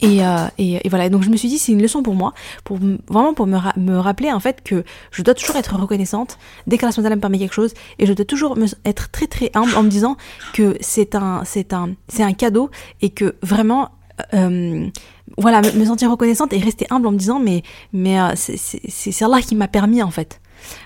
Et, 0.00 0.24
euh, 0.24 0.48
voilà, 0.90 1.08
donc 1.08 1.22
je 1.22 1.30
me 1.30 1.36
suis 1.36 1.48
dit, 1.48 1.58
c'est 1.58 1.72
une 1.72 1.80
leçon 1.80 2.02
pour 2.02 2.14
moi, 2.14 2.34
pour 2.64 2.78
vraiment 3.08 3.32
pour 3.32 3.46
me, 3.46 3.58
me, 3.78 3.98
rappeler 3.98 4.32
en 4.32 4.40
fait 4.40 4.62
que 4.62 4.84
je 5.12 5.22
dois 5.22 5.34
toujours 5.34 5.56
être 5.56 5.76
reconnaissante 5.76 6.36
dès 6.66 6.78
qu'Allah 6.78 6.92
me 6.96 7.20
permet 7.20 7.38
quelque 7.38 7.54
chose, 7.54 7.74
et 7.98 8.06
je 8.06 8.12
dois 8.12 8.24
toujours 8.24 8.58
être 8.84 9.10
très 9.10 9.26
très 9.26 9.50
humble 9.54 9.74
en 9.76 9.82
me 9.82 9.88
disant 9.88 10.16
que 10.52 10.76
c'est 10.80 11.14
un 11.14 11.42
c'est 11.44 11.72
un 11.72 11.94
c'est 12.08 12.22
un 12.22 12.32
cadeau 12.32 12.70
et 13.02 13.10
que 13.10 13.36
vraiment 13.42 13.90
euh, 14.34 14.88
voilà, 15.38 15.62
me 15.62 15.84
sentir 15.84 16.10
reconnaissante 16.10 16.52
et 16.52 16.58
rester 16.58 16.86
humble 16.90 17.06
en 17.06 17.12
me 17.12 17.18
disant 17.18 17.38
mais 17.38 17.62
mais 17.92 18.20
euh, 18.20 18.32
c'est 18.36 19.22
Allah 19.22 19.40
qui 19.40 19.54
m'a 19.54 19.68
permis 19.68 20.02
en 20.02 20.10
fait. 20.10 20.40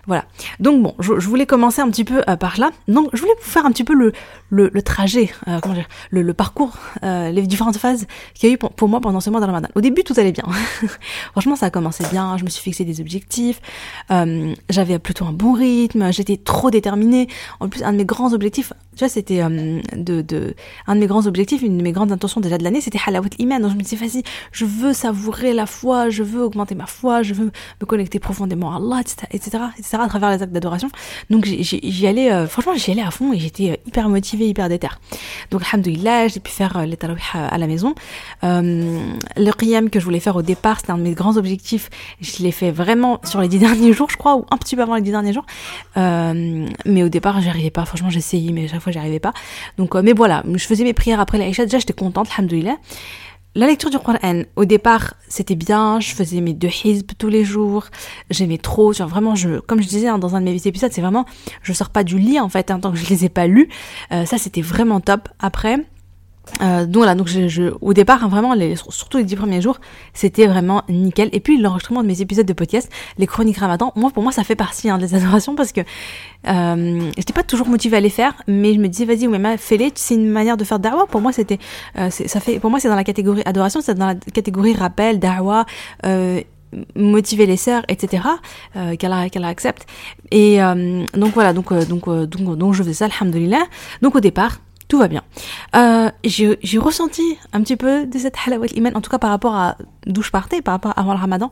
Voilà. 0.07 0.25
Donc 0.61 0.83
bon, 0.83 0.95
je, 0.99 1.13
voulais 1.13 1.47
commencer 1.47 1.81
un 1.81 1.91
petit 1.91 2.05
peu 2.05 2.23
euh, 2.29 2.37
par 2.37 2.59
là. 2.59 2.71
Donc 2.87 3.11
je 3.13 3.21
voulais 3.21 3.35
vous 3.39 3.51
faire 3.51 3.67
un 3.67 3.71
petit 3.71 3.85
peu 3.85 3.95
le, 3.95 4.83
trajet, 4.83 5.31
euh, 5.47 5.59
comment 5.61 5.75
dire, 5.75 5.89
le, 6.11 6.35
parcours, 6.35 6.77
euh, 7.03 7.31
les 7.31 7.43
différentes 7.43 7.77
phases 7.77 8.07
qu'il 8.35 8.49
y 8.49 8.53
a 8.53 8.55
eu 8.55 8.59
pour, 8.59 8.89
moi 8.89 9.01
pendant 9.01 9.21
ce 9.21 9.31
mois 9.31 9.41
de. 9.41 9.49
Au 9.75 9.81
début, 9.81 10.05
tout 10.05 10.15
allait 10.17 10.33
bien. 10.33 10.45
Franchement, 11.33 11.57
ça 11.57 11.67
a 11.67 11.71
commencé 11.71 12.05
bien. 12.11 12.37
Je 12.37 12.45
me 12.45 12.51
suis 12.51 12.63
fixé 12.63 12.85
des 12.85 13.01
objectifs. 13.01 13.61
J'avais 14.69 14.99
plutôt 14.99 15.25
un 15.25 15.33
bon 15.33 15.53
rythme. 15.53 16.13
J'étais 16.13 16.37
trop 16.37 16.71
déterminée. 16.71 17.29
En 17.61 17.69
plus, 17.69 17.83
un 17.83 17.93
de 17.93 17.99
mes 17.99 18.05
grands 18.05 18.33
objectifs, 18.33 18.73
tu 18.97 19.09
c'était 19.09 19.43
de, 19.43 20.55
un 20.87 20.95
de 20.95 21.01
mes 21.01 21.07
grands 21.07 21.27
objectifs, 21.27 21.63
une 21.63 21.79
de 21.79 21.83
mes 21.83 21.93
grandes 21.93 22.13
intentions 22.13 22.41
déjà 22.41 22.59
de 22.59 22.65
l'année, 22.65 22.81
c'était 22.81 22.99
halawat 23.07 23.29
iman. 23.39 23.61
Donc 23.61 23.71
je 23.71 23.77
me 23.77 23.83
disais, 23.83 23.97
vas-y, 23.97 24.23
je 24.53 24.65
veux 24.65 24.93
savourer 24.93 25.53
la 25.53 25.67
foi, 25.67 26.11
je 26.11 26.23
veux 26.23 26.43
augmenter 26.43 26.75
ma 26.75 26.87
foi, 26.87 27.23
je 27.23 27.35
veux 27.35 27.51
me 27.81 27.87
connecter 27.87 28.19
profondément 28.19 28.73
à 28.73 28.77
Allah, 28.77 29.03
etc., 29.31 29.65
etc. 29.79 29.99
à 30.01 30.09
travers 30.09 30.31
les 30.31 30.43
actes 30.43 30.53
d'adoration. 30.53 30.89
Donc 31.31 31.45
j'y 31.45 32.07
allais, 32.07 32.47
franchement, 32.47 32.75
j'y 32.75 32.91
allais 32.93 33.03
à 33.03 33.11
fond 33.11 33.33
et 33.33 33.39
j'étais 33.39 33.81
hyper 33.87 34.09
motivée 34.09 34.49
hyper 34.49 34.69
déter. 34.69 34.89
Donc, 35.51 35.63
alhamdoulilah, 35.71 36.29
j'ai 36.29 36.41
pu 36.41 36.51
faire 36.51 36.77
euh, 36.77 36.85
les 36.85 36.97
tarawih 36.97 37.23
à 37.35 37.57
la 37.59 37.67
maison. 37.67 37.95
Euh, 38.45 39.01
le 39.37 39.53
qiyam 39.53 39.91
que 39.91 40.01
je 40.01 40.05
voulais 40.05 40.21
faire 40.21 40.37
au 40.37 40.43
départ, 40.43 40.81
c'était 40.81 40.93
un 40.93 40.99
de 40.99 41.03
mes 41.03 41.15
grands 41.15 41.37
objectifs. 41.37 41.91
Je 42.21 42.43
l'ai 42.43 42.53
fait 42.53 42.71
vraiment 42.71 43.21
sur 43.25 43.41
les 43.41 43.49
dix 43.49 43.59
derniers 43.59 43.93
jours, 43.93 44.11
je 44.11 44.17
crois, 44.17 44.37
ou 44.37 44.47
un 44.51 44.57
petit 44.57 44.77
peu 44.77 44.83
avant 44.83 44.95
les 44.95 45.03
dix 45.03 45.11
derniers 45.11 45.33
jours. 45.33 45.47
Euh, 45.97 46.67
mais 46.85 47.03
au 47.03 47.09
départ, 47.09 47.41
j'y 47.41 47.49
arrivais 47.49 47.71
pas. 47.71 47.85
Franchement, 47.85 48.09
essayé, 48.09 48.53
mais 48.53 48.65
à 48.65 48.69
chaque 48.69 48.81
fois, 48.81 48.93
j'y 48.93 48.99
arrivais 48.99 49.21
pas. 49.21 49.33
Donc, 49.77 49.95
mais 49.95 50.13
voilà, 50.13 50.43
je 50.53 50.67
faisais 50.67 50.85
mes 50.85 50.95
prières 50.95 51.21
après 51.21 51.39
l'Aïcha. 51.39 51.65
Déjà, 51.65 51.79
j'étais 51.79 51.93
contente, 51.93 52.29
alhamdoulilah. 52.37 52.77
La 53.55 53.67
lecture 53.67 53.91
du 53.91 53.99
Coran, 53.99 54.43
au 54.57 54.65
départ, 54.67 55.15
c'était 55.27 55.55
bien, 55.55 56.01
je 56.01 56.15
faisais 56.15 56.41
mes 56.41 56.53
deux 56.53 56.69
hizb 56.69 57.11
tous 57.19 57.29
les 57.29 57.45
jours, 57.45 57.87
j'aimais 58.31 58.59
trop, 58.59 58.93
vraiment, 58.93 59.35
je, 59.35 59.59
comme 59.61 59.83
je 59.83 59.89
disais 59.89 60.07
hein, 60.07 60.19
dans 60.19 60.37
un 60.37 60.41
de 60.41 60.47
mes 60.47 60.67
épisodes, 60.67 60.93
c'est 60.93 61.01
vraiment, 61.01 61.25
je 61.63 61.73
sors 61.73 61.89
pas 61.91 62.05
du 62.05 62.19
lit 62.19 62.39
en 62.39 62.49
fait, 62.49 62.71
hein, 62.71 62.79
tant 62.79 62.93
que 62.93 62.99
je 62.99 63.09
les 63.09 63.25
ai 63.25 63.29
pas 63.31 63.47
lus, 63.47 63.69
euh, 64.13 64.27
ça 64.27 64.39
c'était 64.39 64.61
vraiment 64.61 65.01
top. 65.01 65.29
Après, 65.41 65.79
euh, 66.61 66.85
donc 66.85 66.97
voilà, 66.97 67.15
donc 67.15 67.29
je, 67.29 67.73
au 67.81 67.93
départ, 67.93 68.25
hein, 68.25 68.29
vraiment, 68.29 68.55
les, 68.55 68.77
surtout 68.77 69.19
les 69.19 69.25
dix 69.25 69.37
premiers 69.37 69.61
jours, 69.61 69.79
c'était 70.13 70.47
vraiment 70.47 70.83
nickel. 70.89 71.29
Et 71.33 71.41
puis 71.41 71.61
l'enregistrement 71.61 72.03
de 72.03 72.09
mes 72.09 72.21
épisodes 72.21 72.47
de 72.47 72.53
podcast, 72.53 72.91
les 73.19 73.27
chroniques 73.27 73.59
Ramadan, 73.59 73.93
moi 73.97 74.11
pour 74.11 74.23
moi 74.23 74.33
ça 74.33 74.45
fait 74.45 74.57
partie 74.57 74.91
hein, 74.91 74.99
des 74.99 75.15
adorations 75.15 75.55
parce 75.55 75.73
que 75.73 75.81
euh, 76.49 77.11
j'étais 77.17 77.33
pas 77.33 77.43
toujours 77.43 77.69
motivée 77.69 77.97
à 77.97 78.01
les 78.01 78.11
faire, 78.11 78.35
mais 78.47 78.75
je 78.75 78.81
me 78.81 78.89
disais 78.89 79.05
vas-y 79.05 79.27
Oumema, 79.27 79.57
fais-les, 79.57 79.93
c'est 79.95 80.15
une 80.15 80.29
manière 80.29 80.57
de 80.57 80.65
faire 80.65 80.79
dawa. 80.79 81.07
Pour 81.07 81.21
moi 81.21 81.33
c'était, 81.33 81.59
euh, 81.99 82.11
ça 82.11 82.41
fait, 82.41 82.59
pour 82.59 82.71
moi 82.71 82.81
c'est 82.81 82.89
dans 82.89 82.97
la 82.97 83.05
catégorie 83.05 83.43
adoration, 83.45 83.81
c'est 83.81 83.95
dans 83.95 84.07
la 84.07 84.15
catégorie 84.15 84.75
rappel, 84.75 85.19
dawa. 85.19 85.67
Euh, 86.07 86.41
motiver 86.95 87.47
les 87.47 87.57
sœurs, 87.57 87.83
etc. 87.89 88.25
Qu'elle 88.99 89.45
accepte. 89.45 89.87
Et 90.31 90.59
donc 91.15 91.33
voilà, 91.33 91.55
donc 91.55 91.73
donc, 91.89 92.11
donc 92.11 92.59
donc 92.59 92.75
je 92.75 92.83
faisais 92.83 92.93
ça, 92.93 93.07
alhamdulillah. 93.07 93.65
Donc 94.03 94.17
au 94.17 94.21
départ, 94.21 94.59
tout 94.89 94.99
va 94.99 95.09
bien. 95.09 95.23
Euh, 95.77 96.11
j'ai 96.25 96.79
ressenti 96.79 97.23
un 97.53 97.61
petit 97.61 97.77
peu 97.77 98.07
de 98.07 98.19
cette 98.19 98.35
halawat 98.45 98.69
iman, 98.75 98.97
en 98.97 99.01
tout 99.01 99.11
cas 99.11 99.19
par 99.19 99.31
rapport 99.31 99.55
à 99.55 99.77
d'où 100.07 100.23
je 100.23 100.31
partais, 100.31 100.63
par 100.63 100.73
rapport 100.73 100.95
avant 100.97 101.13
le 101.13 101.19
ramadan. 101.19 101.51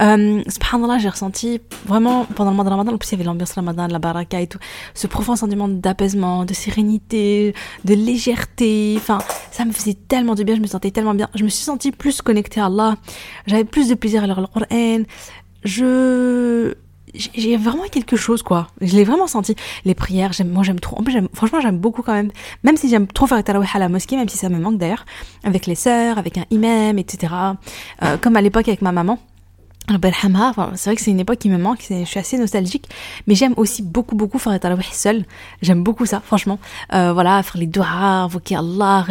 Euh, 0.00 0.42
subhanallah, 0.46 0.98
j'ai 0.98 1.08
ressenti 1.08 1.60
vraiment 1.84 2.24
pendant 2.36 2.50
le 2.50 2.56
mois 2.56 2.64
de 2.64 2.70
ramadan, 2.70 2.92
en 2.92 2.98
plus 2.98 3.08
il 3.08 3.12
y 3.12 3.14
avait 3.16 3.24
l'ambiance 3.24 3.52
ramadan, 3.52 3.88
la 3.88 3.98
baraka 3.98 4.40
et 4.40 4.46
tout, 4.46 4.58
ce 4.94 5.08
profond 5.08 5.34
sentiment 5.34 5.68
d'apaisement, 5.68 6.44
de 6.44 6.54
sérénité, 6.54 7.54
de 7.84 7.94
légèreté. 7.94 8.94
Enfin, 8.96 9.18
ça 9.50 9.64
me 9.64 9.72
faisait 9.72 9.94
tellement 9.94 10.36
de 10.36 10.44
bien, 10.44 10.54
je 10.54 10.60
me 10.60 10.68
sentais 10.68 10.92
tellement 10.92 11.14
bien. 11.14 11.28
Je 11.34 11.42
me 11.42 11.48
suis 11.48 11.64
sentie 11.64 11.90
plus 11.90 12.22
connectée 12.22 12.60
à 12.60 12.66
Allah, 12.66 12.96
j'avais 13.46 13.64
plus 13.64 13.88
de 13.88 13.94
plaisir 13.94 14.22
à 14.22 14.26
lire 14.26 14.40
le 14.40 14.46
Coran. 14.46 14.66
Je 15.64 16.74
j'ai 17.34 17.56
vraiment 17.56 17.84
quelque 17.90 18.16
chose 18.16 18.42
quoi. 18.42 18.68
Je 18.80 18.94
l'ai 18.94 19.04
vraiment 19.04 19.26
senti. 19.26 19.54
Les 19.84 19.94
prières, 19.94 20.32
j'aime, 20.32 20.50
moi 20.50 20.62
j'aime 20.62 20.80
trop. 20.80 20.98
En 20.98 21.02
plus, 21.02 21.16
franchement, 21.32 21.60
j'aime 21.60 21.78
beaucoup 21.78 22.02
quand 22.02 22.12
même. 22.12 22.30
Même 22.64 22.76
si 22.76 22.88
j'aime 22.88 23.06
trop 23.06 23.26
faire 23.26 23.42
tarawih 23.42 23.68
à 23.74 23.78
la 23.78 23.88
mosquée, 23.88 24.16
même 24.16 24.28
si 24.28 24.38
ça 24.38 24.48
me 24.48 24.58
manque 24.58 24.78
d'ailleurs, 24.78 25.04
avec 25.44 25.66
les 25.66 25.74
sœurs, 25.74 26.18
avec 26.18 26.38
un 26.38 26.44
imam, 26.50 26.98
etc. 26.98 27.32
Euh, 28.02 28.16
comme 28.18 28.36
à 28.36 28.40
l'époque 28.40 28.68
avec 28.68 28.82
ma 28.82 28.92
maman. 28.92 29.18
Enfin, 29.88 30.72
c'est 30.74 30.90
vrai 30.90 30.96
que 30.96 31.02
c'est 31.02 31.12
une 31.12 31.20
époque 31.20 31.38
qui 31.38 31.48
me 31.48 31.58
manque, 31.58 31.78
je 31.88 32.04
suis 32.04 32.18
assez 32.18 32.38
nostalgique, 32.38 32.88
mais 33.26 33.34
j'aime 33.34 33.54
aussi 33.56 33.82
beaucoup 33.82 34.16
beaucoup 34.16 34.38
faire 34.38 34.58
tarawih 34.58 34.84
seul. 34.92 35.24
J'aime 35.62 35.82
beaucoup 35.84 36.06
ça, 36.06 36.20
franchement. 36.20 36.58
Euh, 36.92 37.12
voilà, 37.12 37.42
faire 37.42 37.60
les 37.60 37.68
doigts, 37.68 37.86
invoquer 37.86 38.56
Allah, 38.56 39.06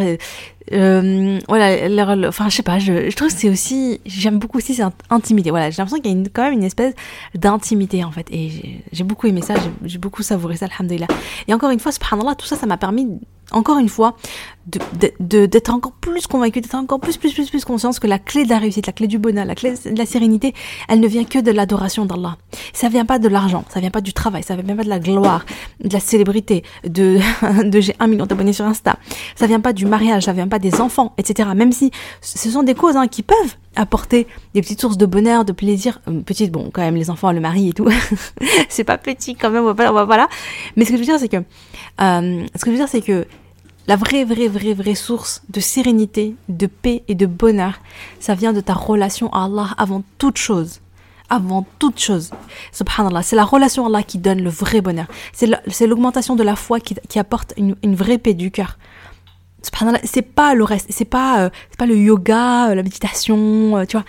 euh, 0.72 1.38
voilà, 1.48 2.28
enfin 2.28 2.48
je 2.48 2.56
sais 2.56 2.62
pas, 2.62 2.78
je, 2.78 3.14
trouve 3.14 3.28
que 3.28 3.34
c'est 3.34 3.48
aussi, 3.48 4.00
j'aime 4.04 4.38
beaucoup 4.38 4.58
aussi 4.58 4.74
cette 4.74 4.92
intimité. 5.10 5.50
Voilà, 5.50 5.70
j'ai 5.70 5.76
l'impression 5.78 6.02
qu'il 6.02 6.12
y 6.12 6.22
a 6.22 6.28
quand 6.32 6.42
même 6.42 6.54
une 6.54 6.64
espèce 6.64 6.94
d'intimité 7.34 8.04
en 8.04 8.10
fait, 8.10 8.26
et 8.30 8.82
j'ai 8.92 9.04
beaucoup 9.04 9.26
aimé 9.26 9.42
ça, 9.42 9.54
j'ai 9.84 9.98
beaucoup 9.98 10.22
savouré 10.22 10.56
ça, 10.56 10.66
alhamdoulilah. 10.66 11.08
Et 11.48 11.54
encore 11.54 11.70
une 11.70 11.80
fois, 11.80 11.92
subhanallah, 11.92 12.34
tout 12.34 12.46
ça, 12.46 12.56
ça 12.56 12.66
m'a 12.66 12.76
permis 12.76 13.08
encore 13.52 13.78
une 13.78 13.88
fois, 13.88 14.16
d'être 14.66 15.14
de, 15.20 15.46
de, 15.46 15.70
encore 15.70 15.92
plus 15.92 16.26
convaincu, 16.26 16.60
d'être 16.60 16.74
encore 16.74 17.00
plus, 17.00 17.16
plus, 17.16 17.32
plus, 17.32 17.50
plus 17.50 17.64
conscience 17.64 17.98
que 18.00 18.06
la 18.06 18.18
clé 18.18 18.44
de 18.44 18.50
la 18.50 18.58
réussite, 18.58 18.86
la 18.86 18.92
clé 18.92 19.06
du 19.06 19.18
bonheur, 19.18 19.44
la 19.44 19.54
clé 19.54 19.74
de 19.84 19.96
la 19.96 20.06
sérénité, 20.06 20.54
elle 20.88 21.00
ne 21.00 21.06
vient 21.06 21.24
que 21.24 21.38
de 21.38 21.50
l'adoration 21.50 22.04
d'Allah. 22.04 22.36
Ça 22.72 22.88
vient 22.88 23.04
pas 23.04 23.18
de 23.18 23.28
l'argent, 23.28 23.64
ça 23.68 23.80
vient 23.80 23.90
pas 23.90 24.00
du 24.00 24.12
travail, 24.12 24.42
ça 24.42 24.56
vient 24.56 24.76
pas 24.76 24.84
de 24.84 24.88
la 24.88 24.98
gloire, 24.98 25.44
de 25.82 25.92
la 25.92 26.00
célébrité, 26.00 26.64
de, 26.84 27.18
de 27.64 27.80
j'ai 27.80 27.94
un 28.00 28.06
million 28.08 28.26
d'abonnés 28.26 28.52
sur 28.52 28.64
Insta. 28.64 28.96
Ça 29.36 29.46
vient 29.46 29.60
pas 29.60 29.72
du 29.72 29.86
mariage, 29.86 30.24
ça 30.24 30.32
vient 30.32 30.48
pas 30.48 30.58
des 30.58 30.80
enfants, 30.80 31.14
etc. 31.18 31.48
Même 31.54 31.72
si 31.72 31.90
ce 32.20 32.50
sont 32.50 32.62
des 32.62 32.74
causes 32.74 32.96
hein, 32.96 33.06
qui 33.06 33.22
peuvent 33.22 33.56
apporter 33.76 34.26
des 34.54 34.62
petites 34.62 34.80
sources 34.80 34.96
de 34.96 35.06
bonheur, 35.06 35.44
de 35.44 35.52
plaisir. 35.52 36.00
Euh, 36.08 36.20
petites, 36.22 36.50
bon, 36.50 36.70
quand 36.72 36.82
même, 36.82 36.96
les 36.96 37.10
enfants, 37.10 37.30
le 37.30 37.40
mari 37.40 37.68
et 37.68 37.72
tout. 37.72 37.88
c'est 38.68 38.84
pas 38.84 38.98
petit 38.98 39.36
quand 39.36 39.50
même, 39.50 39.70
voilà. 39.70 40.28
Mais 40.76 40.84
ce 40.84 40.90
que 40.90 40.96
je 40.96 41.00
veux 41.00 41.06
dire, 41.06 41.18
c'est 41.18 41.28
que, 41.28 41.36
euh, 41.36 42.46
ce 42.54 42.64
que 42.64 42.66
je 42.66 42.70
veux 42.70 42.76
dire, 42.76 42.88
c'est 42.88 43.02
que 43.02 43.26
la 43.86 43.96
vraie, 43.96 44.24
vraie, 44.24 44.48
vraie, 44.48 44.74
vraie 44.74 44.94
source 44.94 45.42
de 45.48 45.60
sérénité, 45.60 46.34
de 46.48 46.66
paix 46.66 47.04
et 47.08 47.14
de 47.14 47.26
bonheur, 47.26 47.80
ça 48.20 48.34
vient 48.34 48.52
de 48.52 48.60
ta 48.60 48.74
relation 48.74 49.32
à 49.32 49.44
Allah 49.44 49.68
avant 49.78 50.02
toute 50.18 50.38
chose. 50.38 50.80
Avant 51.28 51.66
toute 51.78 51.98
chose. 51.98 52.30
Subhanallah. 52.72 53.22
C'est 53.22 53.36
la 53.36 53.44
relation 53.44 53.84
à 53.84 53.88
Allah 53.88 54.02
qui 54.02 54.18
donne 54.18 54.42
le 54.42 54.50
vrai 54.50 54.80
bonheur. 54.80 55.06
C'est 55.32 55.86
l'augmentation 55.86 56.36
de 56.36 56.42
la 56.42 56.54
foi 56.54 56.78
qui, 56.80 57.18
apporte 57.18 57.52
une, 57.56 57.74
une 57.82 57.96
vraie 57.96 58.18
paix 58.18 58.34
du 58.34 58.50
cœur 58.50 58.76
c'est 60.04 60.22
pas 60.22 60.54
le 60.54 60.64
reste, 60.64 60.86
c'est 60.90 61.04
pas, 61.04 61.40
euh, 61.40 61.50
pas 61.78 61.86
le 61.86 61.96
yoga, 61.96 62.70
euh, 62.70 62.74
la 62.74 62.82
méditation, 62.82 63.76
euh, 63.76 63.84
tu 63.84 63.96
vois. 63.96 64.04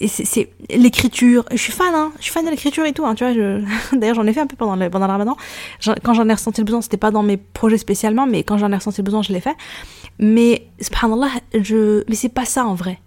Et 0.00 0.06
c'est 0.06 0.50
l'écriture. 0.70 1.44
Je 1.50 1.56
suis 1.56 1.72
fan, 1.72 1.92
hein. 1.92 2.12
Je 2.18 2.24
suis 2.24 2.32
fan 2.32 2.44
de 2.44 2.50
l'écriture 2.50 2.84
et 2.84 2.92
tout, 2.92 3.04
hein, 3.04 3.14
tu 3.14 3.24
vois. 3.24 3.32
D'ailleurs, 3.92 4.14
j'en 4.14 4.26
ai 4.26 4.32
fait 4.32 4.40
un 4.40 4.46
peu 4.46 4.56
pendant 4.56 4.76
le, 4.76 4.88
pendant 4.90 5.06
le 5.06 5.12
ramadan. 5.12 5.36
Quand 6.04 6.14
j'en 6.14 6.28
ai 6.28 6.32
ressenti 6.32 6.60
le 6.60 6.66
besoin, 6.66 6.80
c'était 6.80 6.96
pas 6.96 7.10
dans 7.10 7.22
mes 7.22 7.36
projets 7.36 7.78
spécialement, 7.78 8.26
mais 8.26 8.44
quand 8.44 8.58
j'en 8.58 8.70
ai 8.70 8.76
ressenti 8.76 8.98
le 8.98 9.04
besoin, 9.04 9.22
je 9.22 9.32
l'ai 9.32 9.40
fait. 9.40 9.56
Mais, 10.20 10.68
subhanallah, 10.80 11.30
je, 11.52 12.04
mais 12.08 12.14
c'est 12.14 12.28
pas 12.28 12.44
ça 12.44 12.64
en 12.64 12.74
vrai. 12.74 13.00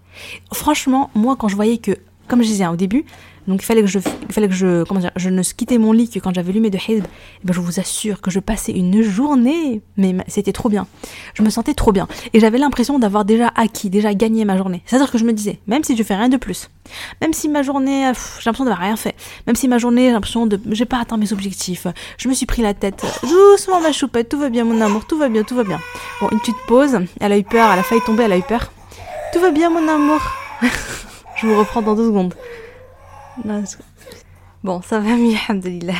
Franchement, 0.52 1.10
moi, 1.14 1.36
quand 1.36 1.48
je 1.48 1.56
voyais 1.56 1.78
que, 1.78 1.92
comme 2.32 2.42
je 2.42 2.48
disais 2.48 2.64
hein, 2.64 2.72
au 2.72 2.76
début, 2.76 3.04
donc 3.46 3.60
il 3.60 3.66
fallait 3.66 3.82
que 3.82 3.88
je, 3.88 3.98
il 3.98 4.32
fallait 4.32 4.48
que 4.48 4.54
je, 4.54 4.84
comment 4.84 5.00
dire, 5.00 5.10
je 5.16 5.28
ne 5.28 5.42
quittais 5.42 5.76
mon 5.76 5.92
lit 5.92 6.08
que 6.08 6.18
quand 6.18 6.32
j'avais 6.34 6.50
lu 6.50 6.60
mes 6.60 6.70
deux 6.70 6.78
hizb. 6.78 7.04
Eh 7.04 7.46
ben, 7.46 7.52
je 7.52 7.60
vous 7.60 7.78
assure 7.78 8.22
que 8.22 8.30
je 8.30 8.40
passais 8.40 8.72
une 8.72 9.02
journée, 9.02 9.82
mais 9.98 10.16
c'était 10.28 10.52
trop 10.54 10.70
bien. 10.70 10.86
Je 11.34 11.42
me 11.42 11.50
sentais 11.50 11.74
trop 11.74 11.92
bien. 11.92 12.08
Et 12.32 12.40
j'avais 12.40 12.56
l'impression 12.56 12.98
d'avoir 12.98 13.26
déjà 13.26 13.52
acquis, 13.54 13.90
déjà 13.90 14.14
gagné 14.14 14.46
ma 14.46 14.56
journée. 14.56 14.82
C'est-à-dire 14.86 15.10
que 15.10 15.18
je 15.18 15.26
me 15.26 15.34
disais, 15.34 15.58
même 15.66 15.84
si 15.84 15.94
je 15.94 16.02
fais 16.02 16.14
rien 16.14 16.30
de 16.30 16.38
plus, 16.38 16.70
même 17.20 17.34
si 17.34 17.50
ma 17.50 17.60
journée, 17.60 18.00
j'ai 18.38 18.46
l'impression 18.46 18.64
d'avoir 18.64 18.78
rien 18.78 18.96
fait, 18.96 19.14
même 19.46 19.56
si 19.56 19.68
ma 19.68 19.76
journée, 19.76 20.06
j'ai 20.06 20.12
l'impression 20.12 20.46
de, 20.46 20.58
j'ai 20.70 20.86
pas 20.86 21.02
atteint 21.02 21.18
mes 21.18 21.34
objectifs, 21.34 21.86
je 22.16 22.30
me 22.30 22.32
suis 22.32 22.46
pris 22.46 22.62
la 22.62 22.72
tête, 22.72 23.04
doucement 23.20 23.82
ma 23.82 23.92
choupette, 23.92 24.30
tout 24.30 24.38
va 24.38 24.48
bien 24.48 24.64
mon 24.64 24.80
amour, 24.80 25.04
tout 25.06 25.18
va 25.18 25.28
bien, 25.28 25.42
tout 25.42 25.54
va 25.54 25.64
bien. 25.64 25.80
Bon, 26.22 26.30
une 26.32 26.40
petite 26.40 26.56
pause, 26.66 26.98
elle 27.20 27.32
a 27.32 27.36
eu 27.36 27.44
peur, 27.44 27.70
elle 27.70 27.80
a 27.80 27.82
failli 27.82 28.00
tomber, 28.06 28.22
elle 28.22 28.32
a 28.32 28.38
eu 28.38 28.42
peur. 28.42 28.72
Tout 29.34 29.40
va 29.40 29.50
bien 29.50 29.68
mon 29.68 29.86
amour. 29.86 30.22
je 31.42 31.48
vous 31.48 31.58
reprends 31.58 31.82
dans 31.82 31.96
deux 31.96 32.06
secondes. 32.06 32.34
Bon, 34.62 34.80
ça 34.80 35.00
va 35.00 35.16
mieux, 35.16 35.34
alhamdoulilah. 35.48 35.94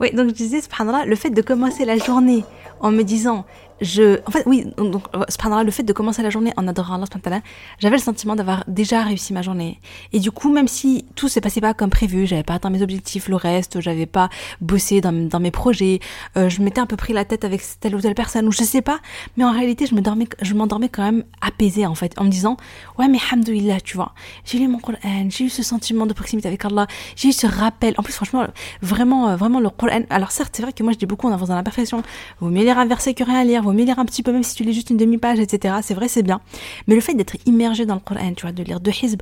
Oui, 0.00 0.12
donc 0.12 0.28
je 0.28 0.34
disais, 0.34 0.60
subhanallah, 0.60 1.04
le 1.04 1.16
fait 1.16 1.30
de 1.30 1.42
commencer 1.42 1.84
la 1.84 1.98
journée 1.98 2.44
en 2.80 2.90
me 2.90 3.02
disant 3.02 3.44
je, 3.80 4.20
en 4.26 4.30
fait, 4.30 4.42
oui, 4.46 4.66
donc, 4.76 5.04
le 5.14 5.70
fait 5.70 5.82
de 5.82 5.92
commencer 5.92 6.22
la 6.22 6.30
journée 6.30 6.52
en 6.56 6.68
adorant 6.68 6.94
Allah, 6.94 7.40
j'avais 7.78 7.96
le 7.96 8.02
sentiment 8.02 8.36
d'avoir 8.36 8.64
déjà 8.68 9.02
réussi 9.02 9.32
ma 9.32 9.42
journée. 9.42 9.80
Et 10.12 10.20
du 10.20 10.30
coup, 10.30 10.52
même 10.52 10.68
si 10.68 11.06
tout 11.14 11.28
s'est 11.28 11.40
passé 11.40 11.60
pas 11.60 11.72
comme 11.74 11.90
prévu, 11.90 12.26
j'avais 12.26 12.42
pas 12.42 12.54
atteint 12.54 12.70
mes 12.70 12.82
objectifs, 12.82 13.28
le 13.28 13.36
reste, 13.36 13.80
j'avais 13.80 14.06
pas 14.06 14.28
bossé 14.60 15.00
dans, 15.00 15.12
dans 15.12 15.40
mes 15.40 15.50
projets, 15.50 16.00
euh, 16.36 16.48
je 16.48 16.60
m'étais 16.60 16.80
un 16.80 16.86
peu 16.86 16.96
pris 16.96 17.12
la 17.12 17.24
tête 17.24 17.44
avec 17.44 17.62
telle 17.80 17.94
ou 17.94 18.00
telle 18.00 18.14
personne, 18.14 18.46
ou 18.46 18.52
je 18.52 18.62
sais 18.62 18.82
pas, 18.82 19.00
mais 19.36 19.44
en 19.44 19.52
réalité, 19.52 19.86
je 19.86 19.94
me 19.94 20.00
dormais, 20.00 20.28
je 20.42 20.54
m'endormais 20.54 20.88
quand 20.88 21.02
même 21.02 21.24
apaisée, 21.40 21.86
en 21.86 21.94
fait, 21.94 22.12
en 22.18 22.24
me 22.24 22.30
disant, 22.30 22.56
ouais, 22.98 23.08
mais 23.08 23.18
hamdouillah, 23.32 23.80
tu 23.80 23.96
vois, 23.96 24.12
j'ai 24.44 24.58
lu 24.58 24.68
mon 24.68 24.78
Coran, 24.78 24.98
j'ai 25.28 25.44
eu 25.44 25.48
ce 25.48 25.62
sentiment 25.62 26.06
de 26.06 26.12
proximité 26.12 26.48
avec 26.48 26.64
Allah, 26.64 26.86
j'ai 27.16 27.28
eu 27.28 27.32
ce 27.32 27.46
rappel. 27.46 27.94
En 27.96 28.02
plus, 28.02 28.12
franchement, 28.12 28.46
vraiment, 28.82 29.30
euh, 29.30 29.36
vraiment, 29.36 29.60
le 29.60 29.70
Coran, 29.70 29.89
alors 30.10 30.30
certes, 30.30 30.54
c'est 30.56 30.62
vrai 30.62 30.72
que 30.72 30.82
moi, 30.82 30.92
je 30.92 30.98
dis 30.98 31.06
beaucoup 31.06 31.26
en 31.28 31.32
avance 31.32 31.48
dans 31.48 31.54
la 31.54 31.62
perfection, 31.62 32.02
vaut 32.40 32.48
mieux 32.48 32.62
lire 32.62 32.78
un 32.78 32.86
verset 32.86 33.14
que 33.14 33.24
rien 33.24 33.44
lire, 33.44 33.62
vaut 33.62 33.72
mieux 33.72 33.84
lire 33.84 33.98
un 33.98 34.04
petit 34.04 34.22
peu, 34.22 34.32
même 34.32 34.42
si 34.42 34.54
tu 34.54 34.64
lis 34.64 34.72
juste 34.72 34.90
une 34.90 34.96
demi-page, 34.96 35.38
etc. 35.38 35.74
C'est 35.82 35.94
vrai, 35.94 36.08
c'est 36.08 36.22
bien. 36.22 36.40
Mais 36.86 36.94
le 36.94 37.00
fait 37.00 37.14
d'être 37.14 37.36
immergé 37.46 37.86
dans 37.86 37.94
le 37.94 38.00
Coran, 38.00 38.32
tu 38.34 38.42
vois, 38.42 38.52
de 38.52 38.62
lire 38.62 38.80
deux 38.80 38.92
hizb 38.92 39.20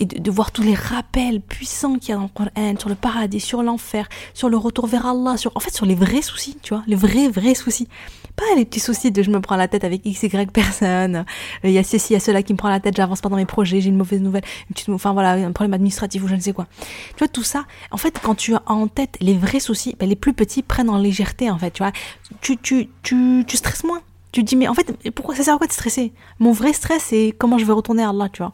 et 0.00 0.04
de, 0.04 0.30
voir 0.30 0.52
tous 0.52 0.62
les 0.62 0.74
rappels 0.74 1.40
puissants 1.40 1.98
qu'il 1.98 2.10
y 2.10 2.12
a 2.12 2.16
dans 2.16 2.22
le 2.22 2.28
Coran 2.28 2.74
sur 2.78 2.88
le 2.88 2.94
paradis, 2.94 3.40
sur 3.40 3.62
l'enfer, 3.62 4.08
sur 4.34 4.48
le 4.48 4.56
retour 4.56 4.86
vers 4.86 5.06
Allah, 5.06 5.36
sur, 5.36 5.52
en 5.56 5.60
fait, 5.60 5.74
sur 5.74 5.86
les 5.86 5.94
vrais 5.94 6.22
soucis, 6.22 6.56
tu 6.62 6.74
vois, 6.74 6.84
les 6.86 6.94
vrais, 6.94 7.28
vrais 7.28 7.54
soucis. 7.54 7.88
Pas 8.36 8.44
les 8.56 8.64
petits 8.64 8.80
soucis 8.80 9.10
de 9.10 9.22
je 9.22 9.30
me 9.30 9.40
prends 9.40 9.56
la 9.56 9.66
tête 9.66 9.82
avec 9.82 10.06
x, 10.06 10.22
y 10.22 10.46
personne, 10.52 11.24
il 11.64 11.72
y 11.72 11.78
a 11.78 11.82
ceci, 11.82 12.12
il 12.12 12.14
y 12.14 12.16
a 12.16 12.20
cela 12.20 12.42
qui 12.42 12.52
me 12.52 12.58
prend 12.58 12.68
la 12.68 12.78
tête, 12.78 12.96
j'avance 12.96 13.20
pas 13.20 13.28
dans 13.28 13.36
mes 13.36 13.46
projets, 13.46 13.80
j'ai 13.80 13.88
une 13.88 13.96
mauvaise 13.96 14.20
nouvelle, 14.20 14.44
une 14.68 14.74
petite, 14.74 14.88
enfin 14.90 15.12
voilà, 15.12 15.32
un 15.32 15.52
problème 15.52 15.74
administratif 15.74 16.22
ou 16.22 16.28
je 16.28 16.36
ne 16.36 16.40
sais 16.40 16.52
quoi. 16.52 16.66
Tu 16.80 17.18
vois, 17.18 17.28
tout 17.28 17.42
ça, 17.42 17.64
en 17.90 17.96
fait, 17.96 18.20
quand 18.22 18.36
tu 18.36 18.54
as 18.54 18.62
en 18.66 18.86
tête 18.86 19.16
les 19.20 19.34
vrais 19.34 19.60
soucis, 19.60 19.96
ben, 19.98 20.08
les 20.08 20.16
plus 20.16 20.32
petits 20.32 20.62
prennent 20.62 20.90
en 20.90 20.98
légèreté, 20.98 21.50
en 21.50 21.58
fait, 21.58 21.72
tu 21.72 21.82
vois. 21.82 21.92
Tu, 22.40 22.56
tu, 22.56 22.88
tu, 23.02 23.44
tu 23.46 23.56
stresses 23.56 23.84
moins. 23.84 24.00
Tu 24.30 24.44
te 24.44 24.48
dis, 24.48 24.56
mais 24.56 24.68
en 24.68 24.74
fait, 24.74 25.10
pourquoi 25.14 25.34
ça 25.34 25.42
sert 25.42 25.54
à 25.54 25.58
quoi 25.58 25.66
de 25.66 25.72
stresser 25.72 26.12
Mon 26.38 26.52
vrai 26.52 26.72
stress, 26.72 27.02
c'est 27.08 27.34
comment 27.38 27.58
je 27.58 27.64
vais 27.64 27.72
retourner 27.72 28.02
à 28.02 28.10
Allah, 28.10 28.28
tu 28.28 28.42
vois. 28.42 28.52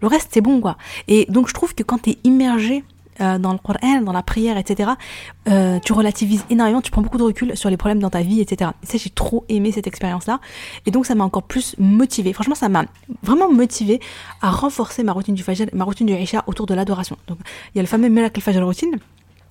Le 0.00 0.08
reste, 0.08 0.28
c'est 0.32 0.40
bon, 0.40 0.60
quoi. 0.60 0.76
Et 1.08 1.26
donc, 1.28 1.48
je 1.48 1.54
trouve 1.54 1.74
que 1.74 1.82
quand 1.82 2.02
tu 2.02 2.10
es 2.10 2.18
immergé 2.24 2.84
euh, 3.20 3.38
dans 3.38 3.52
le 3.52 3.58
Coran, 3.58 4.02
dans 4.02 4.12
la 4.12 4.22
prière, 4.22 4.58
etc., 4.58 4.90
euh, 5.48 5.78
tu 5.80 5.92
relativises 5.92 6.44
énormément, 6.50 6.82
tu 6.82 6.90
prends 6.90 7.02
beaucoup 7.02 7.18
de 7.18 7.22
recul 7.22 7.56
sur 7.56 7.70
les 7.70 7.76
problèmes 7.76 8.00
dans 8.00 8.10
ta 8.10 8.22
vie, 8.22 8.40
etc. 8.40 8.72
Et 8.82 8.86
ça, 8.86 8.98
j'ai 8.98 9.10
trop 9.10 9.44
aimé 9.48 9.72
cette 9.72 9.86
expérience-là. 9.86 10.40
Et 10.84 10.90
donc, 10.90 11.06
ça 11.06 11.14
m'a 11.14 11.24
encore 11.24 11.44
plus 11.44 11.74
motivé. 11.78 12.32
Franchement, 12.32 12.54
ça 12.54 12.68
m'a 12.68 12.84
vraiment 13.22 13.50
motivé 13.50 14.00
à 14.42 14.50
renforcer 14.50 15.02
ma 15.02 15.12
routine 15.12 15.34
du 15.34 15.42
Fajr, 15.42 15.66
ma 15.72 15.84
routine 15.84 16.06
du 16.06 16.14
Isha 16.14 16.44
autour 16.46 16.66
de 16.66 16.74
l'adoration. 16.74 17.16
Donc, 17.26 17.38
il 17.74 17.78
y 17.78 17.80
a 17.80 17.82
le 17.82 17.88
fameux 17.88 18.08
Melak 18.08 18.36
al-Fajr 18.36 18.64
routine 18.64 18.98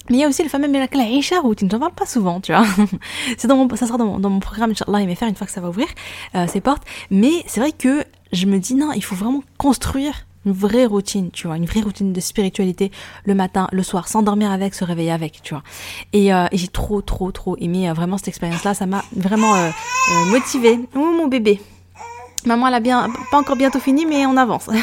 mais 0.10 0.18
il 0.18 0.20
y 0.20 0.24
a 0.24 0.28
aussi 0.28 0.44
le 0.44 0.50
fameux 0.50 0.68
miracle 0.68 1.00
Aisha 1.00 1.40
routine, 1.40 1.70
j'en 1.72 1.80
parle 1.80 1.94
pas 1.94 2.06
souvent, 2.06 2.40
tu 2.40 2.52
vois. 2.52 2.66
c'est 3.38 3.48
ça 3.48 3.88
sera 3.88 3.98
dans 3.98 4.06
mon, 4.06 4.20
dans 4.20 4.30
mon 4.30 4.40
programme, 4.40 4.72
Inch'Allah, 4.72 5.02
il 5.02 5.08
va 5.08 5.16
faire 5.16 5.28
une 5.28 5.36
fois 5.36 5.48
que 5.48 5.54
ça 5.54 5.62
va 5.62 5.70
ouvrir 5.70 5.88
euh, 6.36 6.46
ses 6.46 6.62
portes. 6.62 6.84
Mais 7.10 7.44
c'est 7.48 7.60
vrai 7.60 7.72
que 7.72 8.04
je 8.32 8.46
me 8.46 8.60
dis, 8.60 8.76
non, 8.76 8.92
il 8.94 9.04
faut 9.04 9.16
vraiment 9.16 9.44
construire 9.58 10.28
une 10.46 10.52
vraie 10.52 10.86
routine, 10.86 11.32
tu 11.32 11.48
vois, 11.48 11.58
une 11.58 11.66
vraie 11.66 11.82
routine 11.82 12.14
de 12.14 12.20
spiritualité 12.20 12.92
le 13.26 13.36
matin, 13.36 13.68
le 13.72 13.84
soir, 13.84 14.08
s'endormir 14.08 14.52
avec, 14.52 14.74
se 14.76 14.84
réveiller 14.84 15.12
avec, 15.12 15.42
tu 15.42 15.54
vois. 15.54 15.64
Et, 16.14 16.34
euh, 16.34 16.46
j'ai 16.52 16.68
trop, 16.68 17.02
trop, 17.02 17.32
trop 17.32 17.58
aimé 17.60 17.90
euh, 17.90 17.94
vraiment 17.94 18.18
cette 18.18 18.30
expérience-là. 18.30 18.74
Ça 18.74 18.86
m'a 18.86 19.04
vraiment 19.16 19.56
euh 19.56 19.70
motivée. 20.32 20.80
Oh 20.96 21.00
mon 21.00 21.28
bébé. 21.28 21.60
Maman, 22.46 22.68
elle 22.68 22.76
a 22.76 22.80
bien, 22.80 23.10
pas 23.32 23.38
encore 23.38 23.56
bientôt 23.56 23.80
fini, 23.80 24.06
mais 24.06 24.26
on 24.26 24.38
avance. 24.38 24.70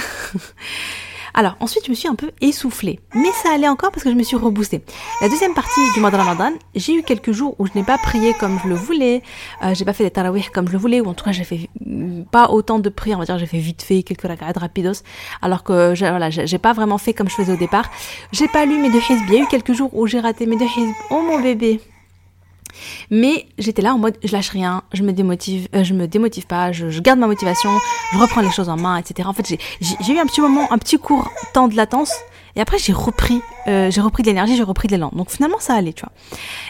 Alors 1.35 1.57
ensuite 1.61 1.87
je 1.87 1.91
me 1.91 1.95
suis 1.95 2.09
un 2.09 2.15
peu 2.15 2.31
essoufflée, 2.41 3.01
mais 3.15 3.31
ça 3.43 3.53
allait 3.55 3.69
encore 3.69 3.91
parce 3.91 4.05
que 4.05 4.11
je 4.11 4.15
me 4.15 4.23
suis 4.23 4.37
reboostée. 4.37 4.83
La 5.21 5.29
deuxième 5.29 5.55
partie 5.55 5.81
du 5.95 6.01
mois 6.01 6.11
de 6.11 6.17
Ramadan, 6.17 6.53
j'ai 6.75 6.95
eu 6.95 7.03
quelques 7.03 7.33
jours 7.33 7.55
où 7.59 7.67
je 7.67 7.73
n'ai 7.75 7.85
pas 7.85 7.99
prié 7.99 8.35
comme 8.35 8.59
je 8.63 8.69
le 8.69 8.75
voulais, 8.75 9.23
euh, 9.63 9.75
j'ai 9.75 9.85
pas 9.85 9.93
fait 9.93 10.05
des 10.05 10.11
tarawih 10.11 10.45
comme 10.53 10.67
je 10.69 10.73
le 10.73 10.79
voulais, 10.79 11.01
ou 11.01 11.07
en 11.07 11.15
tout 11.15 11.25
cas 11.25 11.33
j'ai 11.33 11.45
fait 11.45 11.71
pas 12.31 12.51
autant 12.51 12.79
de 12.79 12.89
prières, 12.89 13.17
on 13.17 13.21
va 13.21 13.27
dire 13.27 13.39
j'ai 13.39 13.47
fait 13.47 13.59
vite 13.59 13.83
fait 13.83 14.03
quelques 14.03 14.23
rak'at 14.23 14.53
rapidos, 14.59 15.03
alors 15.41 15.63
que 15.63 15.95
voilà, 15.97 16.31
j'ai 16.31 16.59
pas 16.59 16.73
vraiment 16.73 16.99
fait 16.99 17.15
comme 17.15 17.29
je 17.29 17.35
faisais 17.35 17.53
au 17.53 17.57
départ. 17.57 17.91
J'ai 18.33 18.49
pas 18.49 18.67
lu 18.67 18.79
mes 18.79 18.91
deux 18.91 18.99
hizb, 18.99 19.25
il 19.29 19.35
y 19.35 19.37
a 19.39 19.41
eu 19.41 19.47
quelques 19.47 19.73
jours 19.73 19.91
où 19.95 20.07
j'ai 20.07 20.21
raté 20.21 20.47
mes 20.47 20.57
deux 20.57 20.67
hizb. 20.67 20.93
Oh 21.11 21.23
mon 21.23 21.41
bébé, 21.41 21.81
Mais 23.11 23.47
j'étais 23.59 23.83
là 23.83 23.95
en 23.95 23.99
mode, 23.99 24.17
je 24.23 24.33
lâche 24.33 24.51
rien, 24.51 24.83
je 24.93 25.03
me 25.03 25.13
démotive, 25.13 25.69
euh, 25.75 25.85
je 25.85 25.95
me 25.95 26.07
démotive 26.07 26.47
pas, 26.47 26.73
je, 26.73 27.01
garde 27.01 27.19
ma 27.19 27.27
motivation, 27.27 27.71
je 28.13 28.19
reprends 28.19 28.41
les 28.41 28.51
choses 28.51 28.69
en 28.69 28.77
main, 28.77 28.97
etc. 28.97 29.29
En 29.29 29.33
fait, 29.33 29.47
j'ai 29.81 30.13
eu 30.13 30.19
un 30.19 30.27
petit 30.27 30.41
moment, 30.41 30.71
un 30.73 30.79
petit 30.79 30.99
court 30.99 31.31
temps 31.53 31.69
de 31.69 31.77
latence. 31.77 32.13
Et 32.57 32.61
après, 32.61 32.79
j'ai 32.79 32.93
repris, 32.93 33.41
euh, 33.67 33.91
j'ai 33.91 34.01
repris 34.01 34.23
de 34.23 34.29
l'énergie, 34.29 34.57
j'ai 34.57 34.63
repris 34.63 34.89
de 34.89 34.93
l'élan. 34.93 35.11
Donc 35.15 35.31
finalement, 35.31 35.59
ça 35.59 35.75
allait, 35.75 35.93
tu 35.93 36.03
vois. 36.03 36.13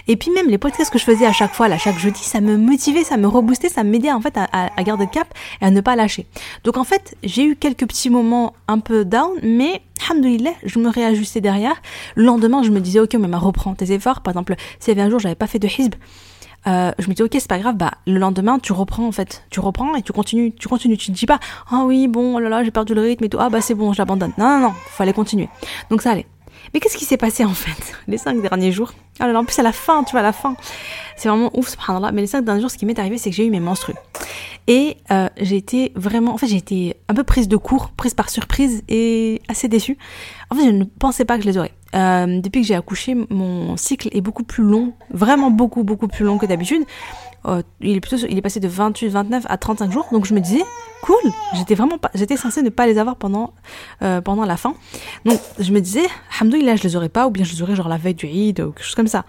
Et 0.08 0.16
puis 0.16 0.30
même 0.30 0.48
les 0.48 0.58
podcasts 0.58 0.92
que 0.92 0.98
je 0.98 1.04
faisais 1.04 1.26
à 1.26 1.32
chaque 1.32 1.54
fois, 1.54 1.68
là, 1.68 1.78
chaque 1.78 1.98
jeudi, 1.98 2.22
ça 2.22 2.40
me 2.40 2.56
motivait, 2.56 3.04
ça 3.04 3.16
me 3.16 3.26
reboostait, 3.26 3.68
ça 3.68 3.82
m'aidait 3.82 4.12
en 4.12 4.20
fait 4.20 4.36
à, 4.36 4.82
garder 4.82 5.04
le 5.04 5.10
cap 5.10 5.26
et 5.60 5.64
à 5.64 5.70
ne 5.70 5.80
pas 5.80 5.96
lâcher. 5.96 6.26
Donc 6.64 6.76
en 6.76 6.84
fait, 6.84 7.16
j'ai 7.22 7.44
eu 7.44 7.56
quelques 7.56 7.86
petits 7.86 8.10
moments 8.10 8.54
un 8.68 8.78
peu 8.78 9.04
down, 9.04 9.30
mais 9.42 9.82
alhamdoulilah, 10.08 10.52
je 10.64 10.78
me 10.78 10.88
réajustais 10.88 11.40
derrière. 11.40 11.80
Le 12.14 12.24
lendemain, 12.24 12.62
je 12.62 12.70
me 12.70 12.80
disais, 12.80 13.00
ok, 13.00 13.14
mais 13.14 13.28
ma 13.28 13.38
reprends 13.38 13.74
tes 13.74 13.92
efforts. 13.92 14.20
Par 14.20 14.32
exemple, 14.32 14.54
s'il 14.78 14.96
y 14.96 14.98
avait 14.98 15.06
un 15.06 15.10
jour, 15.10 15.18
j'avais 15.18 15.34
pas 15.34 15.46
fait 15.46 15.58
de 15.58 15.68
hizb, 15.68 15.94
euh, 16.66 16.92
je 16.98 17.08
me 17.08 17.14
dis 17.14 17.22
ok 17.22 17.30
c'est 17.34 17.48
pas 17.48 17.58
grave 17.58 17.76
bah 17.76 17.92
le 18.06 18.18
lendemain 18.18 18.58
tu 18.58 18.72
reprends 18.72 19.06
en 19.06 19.12
fait. 19.12 19.44
Tu 19.50 19.60
reprends 19.60 19.94
et 19.94 20.02
tu 20.02 20.12
continues 20.12 20.52
tu 20.52 20.68
continues. 20.68 20.96
Tu 20.96 21.10
ne 21.10 21.16
dis 21.16 21.26
pas 21.26 21.40
ah 21.70 21.84
oui 21.84 22.08
bon 22.08 22.36
oh 22.36 22.40
là 22.40 22.48
là 22.48 22.64
j'ai 22.64 22.70
perdu 22.70 22.94
le 22.94 23.00
rythme 23.00 23.24
et 23.24 23.28
tout. 23.28 23.38
Ah 23.40 23.50
bah 23.50 23.60
c'est 23.60 23.74
bon 23.74 23.92
je 23.92 23.98
l'abandonne. 23.98 24.32
Non 24.38 24.48
non 24.48 24.68
non 24.68 24.72
fallait 24.86 25.12
continuer. 25.12 25.48
Donc 25.90 26.02
ça 26.02 26.12
allait 26.12 26.26
mais 26.72 26.80
qu'est-ce 26.80 26.96
qui 26.96 27.04
s'est 27.04 27.16
passé 27.16 27.44
en 27.44 27.54
fait 27.54 27.94
les 28.08 28.18
cinq 28.18 28.40
derniers 28.42 28.72
jours. 28.72 28.92
Ah 29.20 29.26
là 29.26 29.34
là, 29.34 29.40
en 29.40 29.44
plus 29.44 29.58
à 29.58 29.62
la 29.62 29.72
fin 29.72 30.04
tu 30.04 30.12
vois 30.12 30.20
à 30.20 30.24
la 30.24 30.32
fin. 30.32 30.56
C'est 31.16 31.28
vraiment 31.28 31.50
ouf 31.54 31.68
subhanallah. 31.68 32.12
Mais 32.12 32.22
les 32.22 32.26
cinq 32.26 32.44
derniers 32.44 32.60
jours 32.60 32.70
ce 32.70 32.78
qui 32.78 32.86
m'est 32.86 32.98
arrivé 32.98 33.18
c'est 33.18 33.30
que 33.30 33.36
j'ai 33.36 33.46
eu 33.46 33.50
mes 33.50 33.60
menstrues. 33.60 33.94
Et 34.68 34.98
euh, 35.10 35.28
j'ai 35.40 35.56
été 35.56 35.92
vraiment 35.96 36.34
en 36.34 36.38
fait 36.38 36.46
j'ai 36.46 36.56
été 36.56 36.96
un 37.08 37.14
peu 37.14 37.24
prise 37.24 37.48
de 37.48 37.56
court 37.56 37.90
prise 37.90 38.14
par 38.14 38.30
surprise 38.30 38.82
et 38.88 39.42
assez 39.48 39.68
déçue. 39.68 39.98
En 40.50 40.56
fait 40.56 40.64
je 40.64 40.70
ne 40.70 40.84
pensais 40.84 41.24
pas 41.24 41.36
que 41.36 41.44
je 41.44 41.48
les 41.48 41.58
aurais. 41.58 41.72
Euh, 41.94 42.40
depuis 42.40 42.62
que 42.62 42.66
j'ai 42.66 42.74
accouché, 42.74 43.14
mon 43.14 43.76
cycle 43.76 44.08
est 44.12 44.22
beaucoup 44.22 44.44
plus 44.44 44.64
long, 44.64 44.94
vraiment 45.10 45.50
beaucoup, 45.50 45.84
beaucoup 45.84 46.08
plus 46.08 46.24
long 46.24 46.38
que 46.38 46.46
d'habitude. 46.46 46.84
Euh, 47.46 47.62
il 47.80 47.96
est 47.96 48.00
plutôt, 48.00 48.24
il 48.28 48.38
est 48.38 48.42
passé 48.42 48.60
de 48.60 48.68
28, 48.68 49.08
29 49.08 49.44
à 49.48 49.56
35 49.56 49.90
jours. 49.90 50.06
Donc 50.12 50.26
je 50.26 50.34
me 50.34 50.40
disais, 50.40 50.62
cool, 51.02 51.32
j'étais 51.54 51.74
vraiment 51.74 51.98
pas, 51.98 52.10
j'étais 52.14 52.36
censée 52.36 52.62
ne 52.62 52.70
pas 52.70 52.86
les 52.86 52.98
avoir 52.98 53.16
pendant, 53.16 53.52
euh, 54.02 54.20
pendant 54.20 54.44
la 54.44 54.56
fin. 54.56 54.74
Donc 55.24 55.40
je 55.58 55.72
me 55.72 55.80
disais, 55.80 56.04
hamdoulilah, 56.40 56.76
je 56.76 56.84
les 56.84 56.96
aurais 56.96 57.08
pas, 57.08 57.26
ou 57.26 57.30
bien 57.30 57.44
je 57.44 57.52
les 57.52 57.62
aurais 57.62 57.74
genre 57.74 57.88
la 57.88 57.98
veille 57.98 58.14
du 58.14 58.26
Eid, 58.26 58.60
ou 58.60 58.72
quelque 58.72 58.84
chose 58.84 58.94
comme 58.94 59.08
ça. 59.08 59.24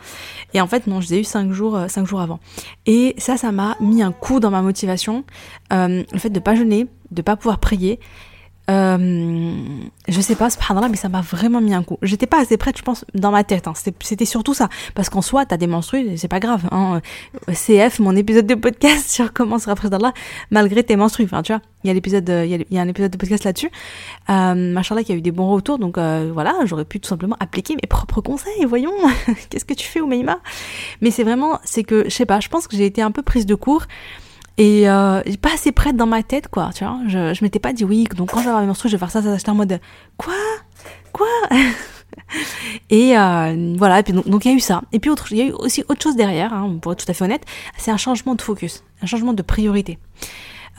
Et 0.53 0.61
en 0.61 0.67
fait, 0.67 0.87
non, 0.87 1.01
je 1.01 1.09
les 1.09 1.15
ai 1.15 1.19
eu 1.21 1.23
5 1.23 1.51
jours, 1.51 1.79
5 1.87 2.05
jours 2.05 2.21
avant. 2.21 2.39
Et 2.85 3.15
ça, 3.17 3.37
ça 3.37 3.51
m'a 3.51 3.75
mis 3.79 4.03
un 4.03 4.11
coup 4.11 4.39
dans 4.39 4.51
ma 4.51 4.61
motivation. 4.61 5.23
le 5.71 6.05
fait 6.17 6.29
de 6.29 6.39
pas 6.39 6.55
jeûner, 6.55 6.87
de 7.11 7.21
pas 7.21 7.35
pouvoir 7.35 7.59
prier 7.59 7.99
euh, 8.69 9.53
je 10.07 10.21
sais 10.21 10.35
pas, 10.35 10.49
subhanallah, 10.49 10.87
mais 10.87 10.95
ça 10.95 11.09
m'a 11.09 11.21
vraiment 11.21 11.59
mis 11.59 11.73
un 11.73 11.83
coup. 11.83 11.97
J'étais 12.01 12.27
pas 12.27 12.39
assez 12.39 12.57
prête, 12.57 12.77
je 12.77 12.83
pense, 12.83 13.05
dans 13.13 13.31
ma 13.31 13.43
tête. 13.43 13.67
Hein. 13.67 13.73
C'était 13.75 14.25
surtout 14.25 14.53
ça. 14.53 14.69
Parce 14.95 15.09
qu'en 15.09 15.21
soi, 15.21 15.45
t'as 15.45 15.57
des 15.57 15.67
menstrues, 15.67 16.17
c'est 16.17 16.27
pas 16.29 16.39
grave. 16.39 16.63
Hein. 16.71 17.01
CF, 17.51 17.99
mon 17.99 18.15
épisode 18.15 18.47
de 18.47 18.55
podcast 18.55 19.09
sur 19.11 19.33
comment 19.33 19.59
se 19.59 19.65
rapprocher 19.65 19.89
d'Allah, 19.89 20.13
malgré 20.49 20.83
tes 20.83 20.95
menstrues. 20.95 21.25
Tu 21.25 21.29
vois, 21.29 21.61
il 21.83 21.87
y 21.87 21.91
a 21.91 21.93
il 21.93 22.65
y, 22.69 22.77
a 22.77 22.81
un 22.81 22.87
épisode 22.87 23.11
de 23.11 23.17
podcast 23.17 23.43
là-dessus. 23.43 23.69
Euh, 24.29 24.53
machallah, 24.55 25.03
qui 25.03 25.11
a 25.11 25.15
eu 25.15 25.21
des 25.21 25.31
bons 25.31 25.49
retours. 25.51 25.77
Donc 25.77 25.97
euh, 25.97 26.31
voilà, 26.33 26.55
j'aurais 26.65 26.85
pu 26.85 26.99
tout 26.99 27.09
simplement 27.09 27.35
appliquer 27.39 27.75
mes 27.75 27.87
propres 27.87 28.21
conseils. 28.21 28.65
Voyons, 28.65 28.93
qu'est-ce 29.49 29.65
que 29.65 29.73
tu 29.73 29.87
fais, 29.87 29.99
Oumaima 29.99 30.39
Mais 31.01 31.11
c'est 31.11 31.23
vraiment, 31.23 31.59
c'est 31.65 31.83
que, 31.83 32.05
je 32.05 32.09
sais 32.09 32.25
pas, 32.25 32.39
je 32.39 32.47
pense 32.47 32.67
que 32.67 32.77
j'ai 32.77 32.85
été 32.85 33.01
un 33.01 33.11
peu 33.11 33.21
prise 33.21 33.45
de 33.45 33.55
court. 33.55 33.83
Et 34.57 34.87
euh, 34.87 35.21
pas 35.41 35.53
assez 35.53 35.71
prête 35.71 35.95
dans 35.95 36.05
ma 36.05 36.21
tête, 36.21 36.47
quoi, 36.47 36.69
tu 36.75 36.83
vois. 36.83 36.99
Je, 37.07 37.33
je 37.33 37.43
m'étais 37.43 37.59
pas 37.59 37.73
dit 37.73 37.83
oui, 37.83 38.05
donc 38.15 38.31
quand 38.31 38.39
je 38.39 38.43
vais 38.43 38.49
avoir 38.49 38.61
mes 38.61 38.67
menstrues, 38.67 38.89
je 38.89 38.95
vais 38.95 38.99
faire 38.99 39.11
ça, 39.11 39.21
ça, 39.21 39.35
j'étais 39.35 39.49
en 39.49 39.55
mode 39.55 39.79
quoi? 40.17 40.33
Quoi? 41.11 41.27
Et 42.89 43.17
euh, 43.17 43.75
voilà, 43.77 43.99
et 43.99 44.03
donc 44.03 44.45
il 44.45 44.51
y 44.51 44.53
a 44.53 44.57
eu 44.57 44.59
ça. 44.59 44.81
Et 44.91 44.99
puis 44.99 45.11
il 45.31 45.37
y 45.37 45.41
a 45.41 45.45
eu 45.45 45.51
aussi 45.51 45.83
autre 45.87 46.01
chose 46.01 46.15
derrière, 46.15 46.53
hein, 46.53 46.77
pour 46.81 46.91
être 46.91 47.03
tout 47.03 47.11
à 47.11 47.13
fait 47.13 47.23
honnête, 47.23 47.43
c'est 47.77 47.91
un 47.91 47.97
changement 47.97 48.35
de 48.35 48.41
focus, 48.41 48.83
un 49.01 49.05
changement 49.05 49.33
de 49.33 49.41
priorité. 49.41 49.97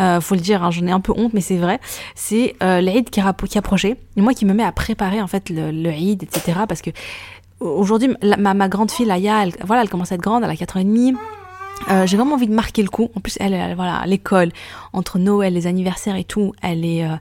Euh, 0.00 0.20
faut 0.20 0.34
le 0.34 0.40
dire, 0.40 0.62
hein, 0.64 0.70
j'en 0.70 0.86
ai 0.86 0.90
un 0.90 1.00
peu 1.00 1.12
honte, 1.16 1.34
mais 1.34 1.40
c'est 1.40 1.56
vrai. 1.56 1.80
C'est 2.14 2.56
euh, 2.62 2.80
l'Aïd 2.80 3.10
qui, 3.10 3.20
qui 3.48 3.58
approchait, 3.58 3.96
et 4.16 4.20
moi 4.20 4.34
qui 4.34 4.44
me 4.44 4.52
mets 4.52 4.64
à 4.64 4.72
préparer 4.72 5.20
en 5.22 5.28
fait 5.28 5.50
le, 5.50 5.70
le 5.70 5.90
Eid, 5.90 6.22
etc. 6.22 6.60
Parce 6.68 6.82
que 6.82 6.90
aujourd'hui, 7.60 8.10
ma, 8.38 8.54
ma 8.54 8.68
grande 8.68 8.90
fille, 8.90 9.08
elle, 9.08 9.52
voilà, 9.64 9.82
elle 9.82 9.88
commence 9.88 10.10
à 10.10 10.16
être 10.16 10.20
grande, 10.20 10.42
elle 10.44 10.50
a 10.50 10.56
4 10.56 10.76
ans 10.76 10.80
et 10.80 10.84
demi. 10.84 11.14
Euh, 11.90 12.06
j'ai 12.06 12.16
vraiment 12.16 12.34
envie 12.36 12.46
de 12.46 12.54
marquer 12.54 12.82
le 12.82 12.88
coup. 12.88 13.10
En 13.14 13.20
plus, 13.20 13.36
elle, 13.40 13.74
voilà, 13.74 14.02
l'école, 14.06 14.50
entre 14.92 15.18
Noël, 15.18 15.52
les 15.52 15.66
anniversaires 15.66 16.16
et 16.16 16.24
tout, 16.24 16.52
elle 16.62 16.84
est, 16.84 17.04
euh, 17.04 17.16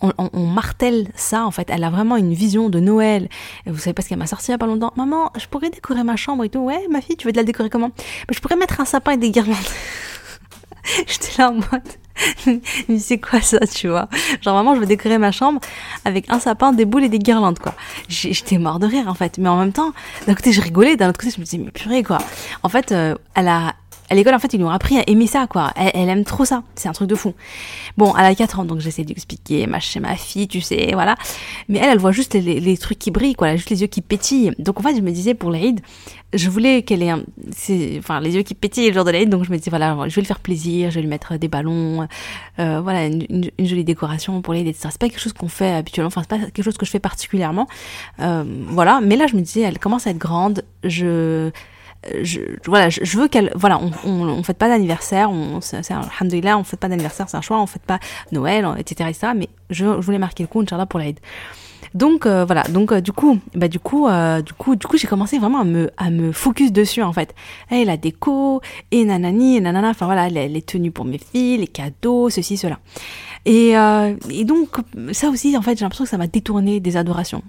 on, 0.00 0.12
on, 0.32 0.46
martèle 0.46 1.08
ça 1.14 1.44
en 1.44 1.50
fait. 1.50 1.68
Elle 1.70 1.84
a 1.84 1.90
vraiment 1.90 2.16
une 2.16 2.32
vision 2.32 2.70
de 2.70 2.80
Noël. 2.80 3.28
Vous 3.66 3.78
savez 3.78 3.92
pas 3.92 4.02
ce 4.02 4.08
qu'elle 4.08 4.18
m'a 4.18 4.26
sorti 4.26 4.48
il 4.48 4.52
y 4.52 4.54
a 4.54 4.58
pas 4.58 4.66
longtemps. 4.66 4.92
Maman, 4.96 5.32
je 5.38 5.46
pourrais 5.46 5.70
décorer 5.70 6.02
ma 6.02 6.16
chambre 6.16 6.44
et 6.44 6.48
tout. 6.48 6.60
Ouais, 6.60 6.86
ma 6.90 7.00
fille, 7.00 7.16
tu 7.16 7.26
veux 7.26 7.32
de 7.32 7.36
la 7.36 7.44
décorer 7.44 7.70
comment? 7.70 7.88
Bah, 7.88 8.32
Je 8.32 8.40
pourrais 8.40 8.56
mettre 8.56 8.80
un 8.80 8.84
sapin 8.84 9.12
et 9.12 9.16
des 9.16 9.30
guirlandes. 9.30 9.56
J'étais 11.06 11.38
là 11.38 11.50
en 11.50 11.54
mode. 11.54 11.82
Mais 12.88 12.98
c'est 12.98 13.18
quoi 13.18 13.40
ça, 13.40 13.58
tu 13.66 13.88
vois? 13.88 14.08
Genre 14.42 14.54
vraiment, 14.54 14.74
je 14.74 14.80
veux 14.80 14.86
décorer 14.86 15.18
ma 15.18 15.32
chambre 15.32 15.60
avec 16.04 16.30
un 16.30 16.38
sapin, 16.38 16.72
des 16.72 16.84
boules 16.84 17.04
et 17.04 17.08
des 17.08 17.18
guirlandes, 17.18 17.58
quoi. 17.58 17.74
J'étais 18.08 18.58
mort 18.58 18.78
de 18.78 18.86
rire, 18.86 19.08
en 19.08 19.14
fait. 19.14 19.38
Mais 19.38 19.48
en 19.48 19.58
même 19.58 19.72
temps, 19.72 19.92
d'un 20.26 20.34
côté, 20.34 20.52
je 20.52 20.60
rigolais, 20.60 20.96
d'un 20.96 21.08
autre 21.08 21.18
côté, 21.18 21.32
je 21.34 21.40
me 21.40 21.44
disais, 21.44 21.58
mais 21.58 21.70
purée, 21.70 22.02
quoi. 22.02 22.18
En 22.62 22.68
fait, 22.68 22.92
euh, 22.92 23.14
elle 23.34 23.48
a, 23.48 23.69
à 24.10 24.16
l'école, 24.16 24.34
en 24.34 24.40
fait, 24.40 24.52
ils 24.52 24.60
nous 24.60 24.66
ont 24.66 24.70
appris 24.70 24.98
à 24.98 25.04
aimer 25.06 25.28
ça, 25.28 25.46
quoi. 25.46 25.72
Elle, 25.76 26.08
aime 26.08 26.24
trop 26.24 26.44
ça. 26.44 26.64
C'est 26.74 26.88
un 26.88 26.92
truc 26.92 27.08
de 27.08 27.14
fou. 27.14 27.32
Bon, 27.96 28.12
elle 28.18 28.24
a 28.24 28.34
4 28.34 28.58
ans, 28.58 28.64
donc 28.64 28.80
j'essaie 28.80 29.04
d'expliquer, 29.04 29.68
ma, 29.68 29.78
chez 29.78 30.00
ma 30.00 30.16
fille, 30.16 30.48
tu 30.48 30.60
sais, 30.60 30.90
voilà. 30.94 31.14
Mais 31.68 31.78
elle, 31.78 31.90
elle 31.90 31.98
voit 31.98 32.10
juste 32.10 32.34
les, 32.34 32.76
trucs 32.76 32.98
qui 32.98 33.12
brillent, 33.12 33.34
quoi. 33.34 33.48
Elle 33.48 33.54
a 33.54 33.56
juste 33.56 33.70
les 33.70 33.82
yeux 33.82 33.86
qui 33.86 34.00
pétillent. 34.00 34.52
Donc, 34.58 34.80
en 34.80 34.82
fait, 34.82 34.96
je 34.96 35.00
me 35.00 35.12
disais, 35.12 35.34
pour 35.34 35.52
l'Aïd, 35.52 35.80
je 36.32 36.50
voulais 36.50 36.82
qu'elle 36.82 37.04
ait 37.04 37.10
un, 37.10 37.22
enfin, 37.98 38.20
les 38.20 38.34
yeux 38.34 38.42
qui 38.42 38.54
pétillent 38.54 38.88
le 38.88 38.94
jour 38.94 39.04
de 39.04 39.12
l'Aïd, 39.12 39.28
donc 39.28 39.44
je 39.44 39.52
me 39.52 39.56
disais, 39.56 39.70
voilà, 39.70 39.96
je 40.08 40.14
vais 40.14 40.22
lui 40.22 40.26
faire 40.26 40.40
plaisir, 40.40 40.90
je 40.90 40.96
vais 40.96 41.02
lui 41.02 41.08
mettre 41.08 41.36
des 41.36 41.48
ballons, 41.48 42.08
euh, 42.58 42.80
voilà, 42.80 43.06
une, 43.06 43.48
jolie 43.60 43.84
décoration 43.84 44.42
pour 44.42 44.54
l'Aïd, 44.54 44.66
etc. 44.66 44.88
C'est 44.90 45.00
pas 45.00 45.08
quelque 45.08 45.20
chose 45.20 45.34
qu'on 45.34 45.48
fait 45.48 45.72
habituellement, 45.72 46.08
enfin, 46.08 46.22
c'est 46.22 46.36
pas 46.36 46.38
quelque 46.46 46.64
chose 46.64 46.76
que 46.78 46.86
je 46.86 46.90
fais 46.90 46.98
particulièrement. 46.98 47.68
Euh, 48.18 48.42
voilà. 48.68 49.00
Mais 49.00 49.14
là, 49.14 49.28
je 49.28 49.36
me 49.36 49.40
disais, 49.40 49.60
elle 49.60 49.78
commence 49.78 50.08
à 50.08 50.10
être 50.10 50.18
grande, 50.18 50.64
je, 50.82 51.50
je, 52.22 52.40
voilà, 52.66 52.88
je, 52.88 53.18
veux 53.18 53.28
qu'elle, 53.28 53.52
voilà, 53.54 53.78
on, 53.78 53.90
on, 54.04 54.28
on 54.28 54.42
fait 54.42 54.54
pas 54.54 54.68
d'anniversaire, 54.68 55.30
on, 55.30 55.60
c'est, 55.60 55.82
alhamdoulilah, 55.90 56.56
on 56.56 56.64
fait 56.64 56.76
pas 56.78 56.88
d'anniversaire, 56.88 57.28
c'est 57.28 57.36
un 57.36 57.42
choix, 57.42 57.60
on 57.60 57.66
fait 57.66 57.82
pas 57.82 57.98
Noël, 58.32 58.66
etc., 58.78 59.10
etc., 59.10 59.32
mais 59.36 59.48
je, 59.68 59.84
je 59.84 60.06
voulais 60.06 60.18
marquer 60.18 60.42
le 60.42 60.48
coup, 60.48 60.60
Inch'Allah, 60.60 60.86
pour 60.86 60.98
l'Aïd. 60.98 61.18
Donc 61.94 62.24
euh, 62.24 62.44
voilà, 62.44 62.62
donc 62.64 62.92
euh, 62.92 63.00
du 63.00 63.12
coup, 63.12 63.38
bah 63.54 63.66
du 63.66 63.80
coup, 63.80 64.06
euh, 64.06 64.42
du 64.42 64.52
coup, 64.52 64.76
du 64.76 64.86
coup, 64.86 64.96
j'ai 64.96 65.08
commencé 65.08 65.38
vraiment 65.38 65.60
à 65.60 65.64
me 65.64 65.90
à 65.96 66.10
me 66.10 66.30
focus 66.30 66.70
dessus 66.72 67.02
en 67.02 67.12
fait. 67.12 67.34
Et 67.70 67.84
la 67.84 67.96
déco, 67.96 68.60
et 68.92 69.04
nanani, 69.04 69.56
et 69.56 69.60
nanana, 69.60 69.90
enfin 69.90 70.06
voilà, 70.06 70.28
les, 70.28 70.62
tenues 70.62 70.92
pour 70.92 71.04
mes 71.04 71.18
filles, 71.18 71.58
les 71.58 71.66
cadeaux, 71.66 72.30
ceci, 72.30 72.56
cela. 72.56 72.78
Et, 73.46 73.70
et 73.70 74.44
donc 74.44 74.76
ça 75.12 75.30
aussi, 75.30 75.56
en 75.56 75.62
fait, 75.62 75.78
j'ai 75.78 75.84
l'impression 75.84 76.04
que 76.04 76.10
ça 76.10 76.18
m'a 76.18 76.26
détourné 76.26 76.78
des 76.78 76.96
adorations. 76.96 77.42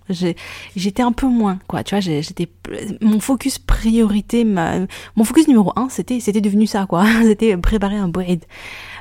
J'étais 0.76 1.04
un 1.04 1.12
peu 1.12 1.28
moins, 1.28 1.60
quoi. 1.68 1.84
Tu 1.84 1.94
vois, 1.94 2.00
j'étais 2.00 2.48
mon 3.02 3.20
focus 3.20 3.60
priorité, 3.60 4.44
ma, 4.46 4.80
mon 5.16 5.24
focus 5.24 5.48
numéro 5.48 5.74
un, 5.76 5.90
c'était 5.90 6.20
c'était 6.20 6.42
devenu 6.42 6.66
ça, 6.66 6.86
quoi. 6.88 7.06
c'était 7.24 7.58
préparer 7.58 7.98
un 7.98 8.12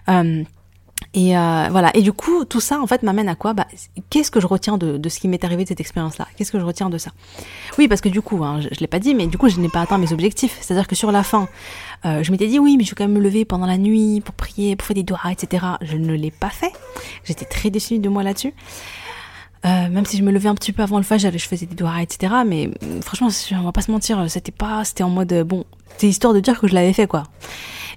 Euh, 0.08 0.42
et 1.12 1.36
euh, 1.36 1.68
voilà. 1.70 1.90
Et 1.96 2.02
du 2.02 2.12
coup, 2.12 2.44
tout 2.44 2.60
ça, 2.60 2.80
en 2.80 2.86
fait, 2.86 3.02
m'amène 3.02 3.28
à 3.28 3.34
quoi? 3.34 3.52
Bah, 3.52 3.66
Qu'est-ce 4.10 4.30
que 4.30 4.40
je 4.40 4.46
retiens 4.46 4.78
de, 4.78 5.08
ce 5.08 5.18
qui 5.18 5.26
m'est 5.26 5.42
arrivé 5.42 5.64
de 5.64 5.68
cette 5.68 5.80
expérience-là? 5.80 6.28
Qu'est-ce 6.36 6.52
que 6.52 6.60
je 6.60 6.64
retiens 6.64 6.88
de 6.88 6.98
ça? 6.98 7.10
Oui, 7.78 7.88
parce 7.88 8.00
que 8.00 8.08
du 8.08 8.22
coup, 8.22 8.44
hein, 8.44 8.60
je, 8.60 8.68
je 8.70 8.80
l'ai 8.80 8.86
pas 8.86 9.00
dit, 9.00 9.14
mais 9.14 9.26
du 9.26 9.36
coup, 9.36 9.48
je 9.48 9.58
n'ai 9.58 9.68
pas 9.68 9.80
atteint 9.80 9.98
mes 9.98 10.12
objectifs. 10.12 10.56
C'est-à-dire 10.60 10.86
que 10.86 10.94
sur 10.94 11.10
la 11.10 11.24
fin, 11.24 11.48
euh, 12.04 12.22
je 12.22 12.30
m'étais 12.30 12.46
dit 12.46 12.58
oui, 12.58 12.76
mais 12.76 12.84
je 12.84 12.90
vais 12.90 12.94
quand 12.94 13.04
même 13.04 13.16
me 13.16 13.20
lever 13.20 13.44
pendant 13.44 13.66
la 13.66 13.76
nuit 13.76 14.20
pour 14.20 14.34
prier, 14.34 14.76
pour 14.76 14.86
faire 14.86 14.94
des 14.94 15.02
doigts, 15.02 15.30
etc. 15.30 15.66
Je 15.82 15.96
ne 15.96 16.14
l'ai 16.14 16.30
pas 16.30 16.50
fait. 16.50 16.72
J'étais 17.24 17.44
très 17.44 17.70
déçue 17.70 17.98
de 17.98 18.08
moi 18.08 18.22
là-dessus. 18.22 18.54
Euh, 19.66 19.88
même 19.90 20.06
si 20.06 20.16
je 20.16 20.22
me 20.22 20.30
levais 20.30 20.48
un 20.48 20.54
petit 20.54 20.72
peu 20.72 20.82
avant 20.82 20.96
le 20.96 21.02
fajr, 21.02 21.32
je 21.32 21.46
faisais 21.46 21.66
des 21.66 21.74
doigts, 21.74 22.00
etc. 22.00 22.32
Mais 22.46 22.70
euh, 22.82 23.00
franchement, 23.02 23.28
on 23.52 23.64
va 23.64 23.72
pas 23.72 23.82
se 23.82 23.90
mentir, 23.90 24.30
c'était 24.30 24.52
pas, 24.52 24.84
c'était 24.84 25.02
en 25.02 25.10
mode 25.10 25.42
bon, 25.42 25.64
c'est 25.98 26.08
histoire 26.08 26.32
de 26.32 26.40
dire 26.40 26.58
que 26.58 26.68
je 26.68 26.74
l'avais 26.74 26.94
fait 26.94 27.06
quoi. 27.06 27.24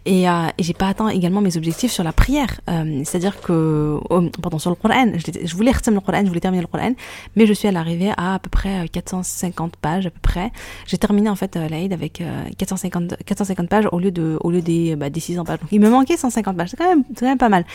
Et, 0.05 0.29
euh, 0.29 0.47
et 0.57 0.63
j'ai 0.63 0.73
pas 0.73 0.87
atteint 0.87 1.07
également 1.09 1.41
mes 1.41 1.55
objectifs 1.55 1.91
sur 1.91 2.03
la 2.03 2.11
prière. 2.11 2.59
Euh, 2.69 3.01
C'est-à-dire 3.05 3.39
que, 3.41 3.99
oh, 4.09 4.21
pardon, 4.41 4.59
sur 4.59 4.69
le 4.69 4.75
Coran, 4.75 5.13
je, 5.15 5.45
je 5.45 5.55
voulais 5.55 5.71
le 5.71 5.99
Coran, 5.99 6.21
je 6.23 6.27
voulais 6.27 6.39
terminer 6.39 6.61
le 6.61 6.67
Coran, 6.67 6.93
mais 7.35 7.45
je 7.45 7.53
suis 7.53 7.67
à 7.67 7.71
l'arrivée 7.71 8.11
à 8.17 8.35
à 8.35 8.39
peu 8.39 8.49
près 8.49 8.87
450 8.89 9.75
pages 9.77 10.05
à 10.05 10.09
peu 10.09 10.19
près. 10.21 10.51
J'ai 10.87 10.97
terminé 10.97 11.29
en 11.29 11.35
fait 11.35 11.55
l'Aïd 11.55 11.93
avec 11.93 12.23
450 12.57 13.23
450 13.25 13.69
pages 13.69 13.87
au 13.91 13.99
lieu 13.99 14.11
de 14.11 14.37
au 14.41 14.51
lieu 14.51 14.61
des 14.61 14.95
bah, 14.95 15.09
des 15.09 15.19
600 15.19 15.45
pages. 15.45 15.59
Donc 15.59 15.69
il 15.71 15.79
me 15.79 15.89
manquait 15.89 16.17
150 16.17 16.57
pages. 16.57 16.69
C'est 16.69 16.77
quand 16.77 16.89
même 16.89 17.03
c'est 17.15 17.21
quand 17.21 17.27
même 17.27 17.37
pas 17.37 17.49
mal. 17.49 17.65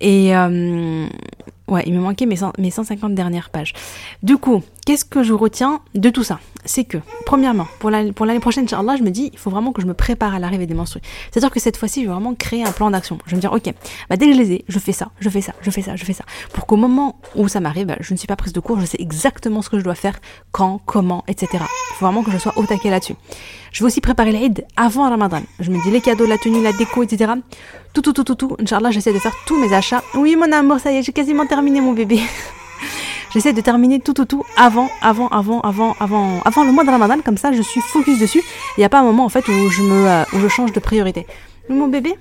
Et 0.00 0.32
Ouais, 1.68 1.82
il 1.86 1.92
me 1.92 2.00
manquait 2.00 2.26
mes, 2.26 2.36
mes 2.58 2.70
150 2.70 3.14
dernières 3.14 3.50
pages. 3.50 3.74
Du 4.22 4.38
coup, 4.38 4.62
qu'est-ce 4.86 5.04
que 5.04 5.22
je 5.22 5.34
retiens 5.34 5.80
de 5.94 6.08
tout 6.08 6.22
ça? 6.24 6.40
C'est 6.64 6.84
que, 6.84 6.98
premièrement, 7.26 7.66
pour 7.78 7.90
l'année 7.90 8.40
prochaine, 8.40 8.64
Inch'Allah, 8.64 8.96
je 8.96 9.02
me 9.02 9.10
dis, 9.10 9.30
il 9.32 9.38
faut 9.38 9.50
vraiment 9.50 9.72
que 9.72 9.82
je 9.82 9.86
me 9.86 9.94
prépare 9.94 10.34
à 10.34 10.38
l'arrivée 10.38 10.66
des 10.66 10.74
menstrues. 10.74 11.00
C'est-à-dire 11.30 11.50
que 11.50 11.60
cette 11.60 11.76
fois-ci, 11.76 12.02
je 12.02 12.06
vais 12.06 12.12
vraiment 12.12 12.34
créer 12.34 12.64
un 12.64 12.72
plan 12.72 12.90
d'action. 12.90 13.18
Je 13.26 13.32
vais 13.32 13.36
me 13.36 13.40
dire, 13.40 13.52
ok, 13.52 13.72
bah, 14.08 14.16
dès 14.16 14.26
que 14.26 14.32
je 14.32 14.38
les 14.38 14.52
ai, 14.52 14.64
je 14.66 14.78
fais 14.78 14.92
ça, 14.92 15.10
je 15.20 15.28
fais 15.28 15.42
ça, 15.42 15.52
je 15.60 15.70
fais 15.70 15.82
ça, 15.82 15.94
je 15.94 16.04
fais 16.04 16.14
ça. 16.14 16.24
Pour 16.52 16.66
qu'au 16.66 16.76
moment 16.76 17.20
où 17.34 17.48
ça 17.48 17.60
m'arrive, 17.60 17.86
bah, 17.86 17.96
je 18.00 18.12
ne 18.14 18.18
suis 18.18 18.26
pas 18.26 18.36
prise 18.36 18.52
de 18.54 18.60
cours, 18.60 18.80
je 18.80 18.86
sais 18.86 18.98
exactement 19.00 19.60
ce 19.60 19.68
que 19.68 19.78
je 19.78 19.84
dois 19.84 19.94
faire, 19.94 20.18
quand, 20.52 20.80
comment, 20.86 21.22
etc. 21.28 21.48
Il 21.52 21.94
faut 21.96 22.06
vraiment 22.06 22.22
que 22.22 22.30
je 22.30 22.38
sois 22.38 22.52
au 22.56 22.64
taquet 22.64 22.90
là-dessus. 22.90 23.14
Je 23.72 23.80
vais 23.80 23.86
aussi 23.86 24.00
préparer 24.00 24.32
l'Aïd 24.32 24.64
avant 24.76 25.08
Ramadan. 25.08 25.42
Je 25.60 25.70
me 25.70 25.82
dis 25.82 25.90
les 25.90 26.00
cadeaux, 26.00 26.26
la 26.26 26.38
tenue, 26.38 26.62
la 26.62 26.72
déco, 26.72 27.02
etc. 27.02 27.32
Tout, 27.92 28.02
tout, 28.02 28.12
tout, 28.12 28.24
tout, 28.24 28.34
tout. 28.34 28.56
Inch'Allah, 28.60 28.90
j'essaie 28.90 29.12
de 29.12 29.18
faire 29.18 29.34
tous 29.46 29.58
mes 29.58 29.74
achats. 29.74 30.02
Oui, 30.14 30.36
mon 30.36 30.50
amour, 30.52 30.78
ça 30.78 30.92
y 30.92 30.96
est, 30.96 31.02
j'ai 31.02 31.12
quasiment 31.12 31.46
terminé 31.46 31.57
mon 31.62 31.92
bébé. 31.92 32.20
j'essaie 33.32 33.52
de 33.52 33.60
terminer 33.60 34.00
tout, 34.00 34.14
tout, 34.14 34.24
tout 34.24 34.44
avant, 34.56 34.88
avant, 35.02 35.28
avant, 35.28 35.60
avant, 35.60 35.94
avant, 36.00 36.40
avant 36.44 36.64
le 36.64 36.72
mois 36.72 36.84
de 36.84 36.90
Ramadan. 36.90 37.20
Comme 37.24 37.36
ça, 37.36 37.52
je 37.52 37.62
suis 37.62 37.80
focus 37.80 38.18
dessus. 38.18 38.42
Il 38.76 38.80
n'y 38.80 38.84
a 38.84 38.88
pas 38.88 39.00
un 39.00 39.04
moment, 39.04 39.24
en 39.24 39.28
fait, 39.28 39.46
où 39.48 39.70
je 39.70 39.82
me, 39.82 40.08
euh, 40.08 40.24
où 40.34 40.40
je 40.40 40.48
change 40.48 40.72
de 40.72 40.80
priorité. 40.80 41.26
Mon 41.68 41.88
bébé, 41.88 42.16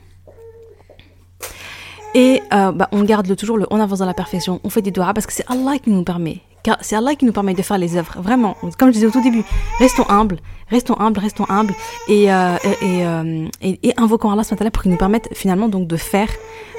et 2.14 2.42
euh, 2.54 2.72
bah, 2.72 2.90
on 2.92 3.04
garde 3.04 3.28
le, 3.28 3.36
toujours 3.36 3.58
le 3.58 3.68
on 3.70 3.80
avance 3.80 4.00
dans 4.00 4.06
la 4.06 4.14
perfection, 4.14 4.60
on 4.64 4.70
fait 4.70 4.82
des 4.82 4.92
doigts 4.92 5.14
parce 5.14 5.28
que 5.28 5.34
c'est 5.34 5.46
Allah 5.48 5.78
qui 5.78 5.92
nous 5.92 6.04
permet 6.04 6.42
car 6.68 6.78
c'est 6.82 6.98
Allah 6.98 7.16
qui 7.16 7.24
nous 7.24 7.32
permet 7.32 7.54
de 7.54 7.62
faire 7.62 7.78
les 7.78 7.96
œuvres. 7.96 8.22
Vraiment, 8.22 8.58
comme 8.78 8.90
je 8.90 8.96
disais 8.96 9.06
au 9.06 9.12
tout 9.12 9.22
début, 9.22 9.44
restons 9.80 10.06
humbles, 10.10 10.38
restons 10.70 11.00
humbles, 11.00 11.18
restons 11.18 11.46
humbles 11.48 11.74
et, 12.10 12.30
euh, 12.30 12.58
et, 12.82 13.06
euh, 13.08 13.48
et, 13.62 13.80
et, 13.88 13.94
invoquons 13.96 14.32
Allah 14.32 14.44
pour 14.74 14.82
qu'il 14.82 14.92
nous 14.92 14.98
permette 14.98 15.30
finalement 15.32 15.70
donc 15.70 15.88
de 15.88 15.96
faire, 15.96 16.28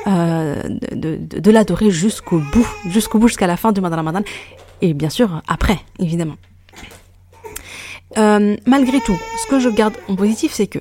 euh, 0.07 0.63
de, 0.93 1.17
de, 1.17 1.51
l'adorer 1.51 1.91
jusqu'au 1.91 2.39
bout, 2.53 2.69
jusqu'au 2.87 3.19
bout, 3.19 3.29
jusqu'à 3.29 3.47
la 3.47 3.57
fin 3.57 3.73
du 3.73 3.81
mois 3.81 3.89
de. 3.89 3.97
Et 4.83 4.93
bien 4.93 5.09
sûr, 5.09 5.41
après, 5.49 5.79
évidemment. 5.99 6.37
Euh, 8.19 8.57
malgré 8.67 9.01
tout, 9.01 9.17
ce 9.43 9.47
que 9.47 9.59
je 9.59 9.71
garde 9.71 9.95
en 10.09 10.17
positif, 10.17 10.53
c'est 10.53 10.67
que 10.67 10.81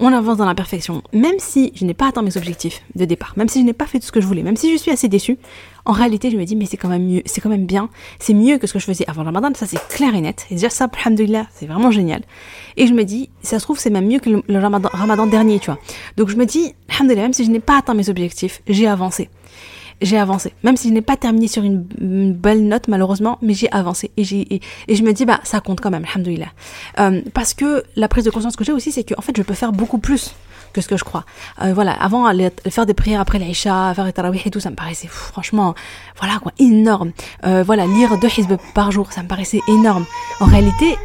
on 0.00 0.12
avance 0.12 0.36
dans 0.36 0.44
la 0.44 0.54
perfection. 0.54 1.02
Même 1.12 1.38
si 1.38 1.72
je 1.74 1.84
n'ai 1.84 1.94
pas 1.94 2.08
atteint 2.08 2.22
mes 2.22 2.36
objectifs 2.36 2.82
de 2.94 3.04
départ, 3.04 3.32
même 3.36 3.48
si 3.48 3.60
je 3.60 3.64
n'ai 3.64 3.72
pas 3.72 3.86
fait 3.86 4.00
tout 4.00 4.06
ce 4.06 4.12
que 4.12 4.20
je 4.20 4.26
voulais, 4.26 4.42
même 4.42 4.56
si 4.56 4.72
je 4.72 4.76
suis 4.76 4.90
assez 4.90 5.08
déçue, 5.08 5.38
en 5.84 5.92
réalité, 5.92 6.30
je 6.30 6.36
me 6.36 6.44
dis, 6.44 6.56
mais 6.56 6.66
c'est 6.66 6.76
quand 6.76 6.88
même 6.88 7.06
mieux, 7.06 7.22
c'est 7.26 7.40
quand 7.40 7.48
même 7.48 7.66
bien, 7.66 7.90
c'est 8.18 8.34
mieux 8.34 8.58
que 8.58 8.66
ce 8.66 8.72
que 8.72 8.78
je 8.78 8.86
faisais 8.86 9.04
avant 9.06 9.22
le 9.22 9.26
ramadan, 9.26 9.50
ça 9.54 9.66
c'est 9.66 9.86
clair 9.88 10.14
et 10.14 10.20
net. 10.20 10.46
Et 10.50 10.54
déjà 10.54 10.70
ça, 10.70 10.88
alhamdoulilah, 11.04 11.46
c'est 11.52 11.66
vraiment 11.66 11.90
génial. 11.90 12.22
Et 12.76 12.86
je 12.86 12.94
me 12.94 13.04
dis, 13.04 13.30
ça 13.42 13.58
se 13.58 13.64
trouve, 13.64 13.78
c'est 13.78 13.90
même 13.90 14.06
mieux 14.06 14.18
que 14.18 14.30
le, 14.30 14.58
ramadan, 14.58 15.26
dernier, 15.26 15.58
tu 15.58 15.66
vois. 15.66 15.78
Donc 16.16 16.28
je 16.28 16.36
me 16.36 16.46
dis, 16.46 16.74
alhamdoulilah, 16.88 17.22
même 17.22 17.32
si 17.32 17.44
je 17.44 17.50
n'ai 17.50 17.60
pas 17.60 17.78
atteint 17.78 17.94
mes 17.94 18.08
objectifs, 18.08 18.62
j'ai 18.66 18.86
avancé 18.86 19.28
j'ai 20.04 20.18
avancé. 20.18 20.52
Même 20.62 20.76
si 20.76 20.88
je 20.88 20.94
n'ai 20.94 21.02
pas 21.02 21.16
terminé 21.16 21.48
sur 21.48 21.62
une, 21.62 21.84
belle 22.32 22.66
note, 22.66 22.88
malheureusement, 22.88 23.38
mais 23.42 23.54
j'ai 23.54 23.70
avancé. 23.72 24.10
Et, 24.16 24.24
je 24.24 25.02
me 25.02 25.12
dis, 25.12 25.24
bah, 25.24 25.40
ça 25.44 25.60
compte 25.60 25.80
quand 25.80 25.90
même, 25.90 26.04
alhamdoulilah. 26.04 26.48
Euh, 27.00 27.22
parce 27.32 27.54
que 27.54 27.84
la 27.96 28.08
prise 28.08 28.24
de 28.24 28.30
conscience 28.30 28.56
que 28.56 28.64
j'ai 28.64 28.72
aussi, 28.72 28.92
c'est 28.92 29.04
que, 29.04 29.14
en 29.16 29.22
fait, 29.22 29.36
je 29.36 29.42
peux 29.42 29.54
faire 29.54 29.72
beaucoup 29.72 29.98
plus 29.98 30.34
que 30.72 30.80
ce 30.80 30.88
que 30.88 30.96
je 30.96 31.04
crois. 31.04 31.24
Euh, 31.62 31.72
voilà, 31.72 31.92
avant, 31.92 32.30
faire 32.68 32.86
des 32.86 32.94
prières 32.94 33.20
après 33.20 33.38
l'Aïcha, 33.38 33.94
faire 33.94 34.04
des 34.04 34.12
tarawih 34.12 34.42
et 34.44 34.50
tout, 34.50 34.60
ça 34.60 34.70
me 34.70 34.76
paraissait, 34.76 35.08
franchement, 35.08 35.74
voilà, 36.18 36.38
quoi, 36.40 36.52
énorme. 36.58 37.12
Euh, 37.46 37.62
voilà, 37.64 37.86
lire 37.86 38.18
deux 38.18 38.28
hizb 38.28 38.54
par 38.74 38.90
jour, 38.90 39.12
ça 39.12 39.22
me 39.22 39.28
paraissait 39.28 39.60
énorme. 39.68 40.04
En 40.40 40.46
réalité, 40.46 40.96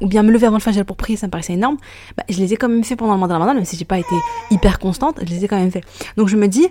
ou 0.00 0.08
bien 0.08 0.22
me 0.22 0.32
lever 0.32 0.46
avant 0.46 0.56
le 0.56 0.62
fajr 0.62 0.84
pour 0.84 0.96
prier, 0.96 1.16
ça 1.16 1.26
me 1.26 1.30
paraissait 1.30 1.52
énorme. 1.52 1.76
Bah, 2.16 2.24
je 2.28 2.38
les 2.38 2.54
ai 2.54 2.56
quand 2.56 2.68
même 2.68 2.82
fait 2.82 2.96
pendant 2.96 3.12
le 3.12 3.18
mois 3.18 3.28
de 3.28 3.34
Ramadan, 3.34 3.54
même 3.54 3.64
si 3.64 3.76
j'ai 3.76 3.84
pas 3.84 3.98
été 3.98 4.16
hyper 4.50 4.78
constante, 4.78 5.20
je 5.20 5.30
les 5.30 5.44
ai 5.44 5.48
quand 5.48 5.58
même 5.58 5.70
fait. 5.70 5.84
Donc 6.16 6.28
je 6.28 6.36
me 6.36 6.48
dis, 6.48 6.68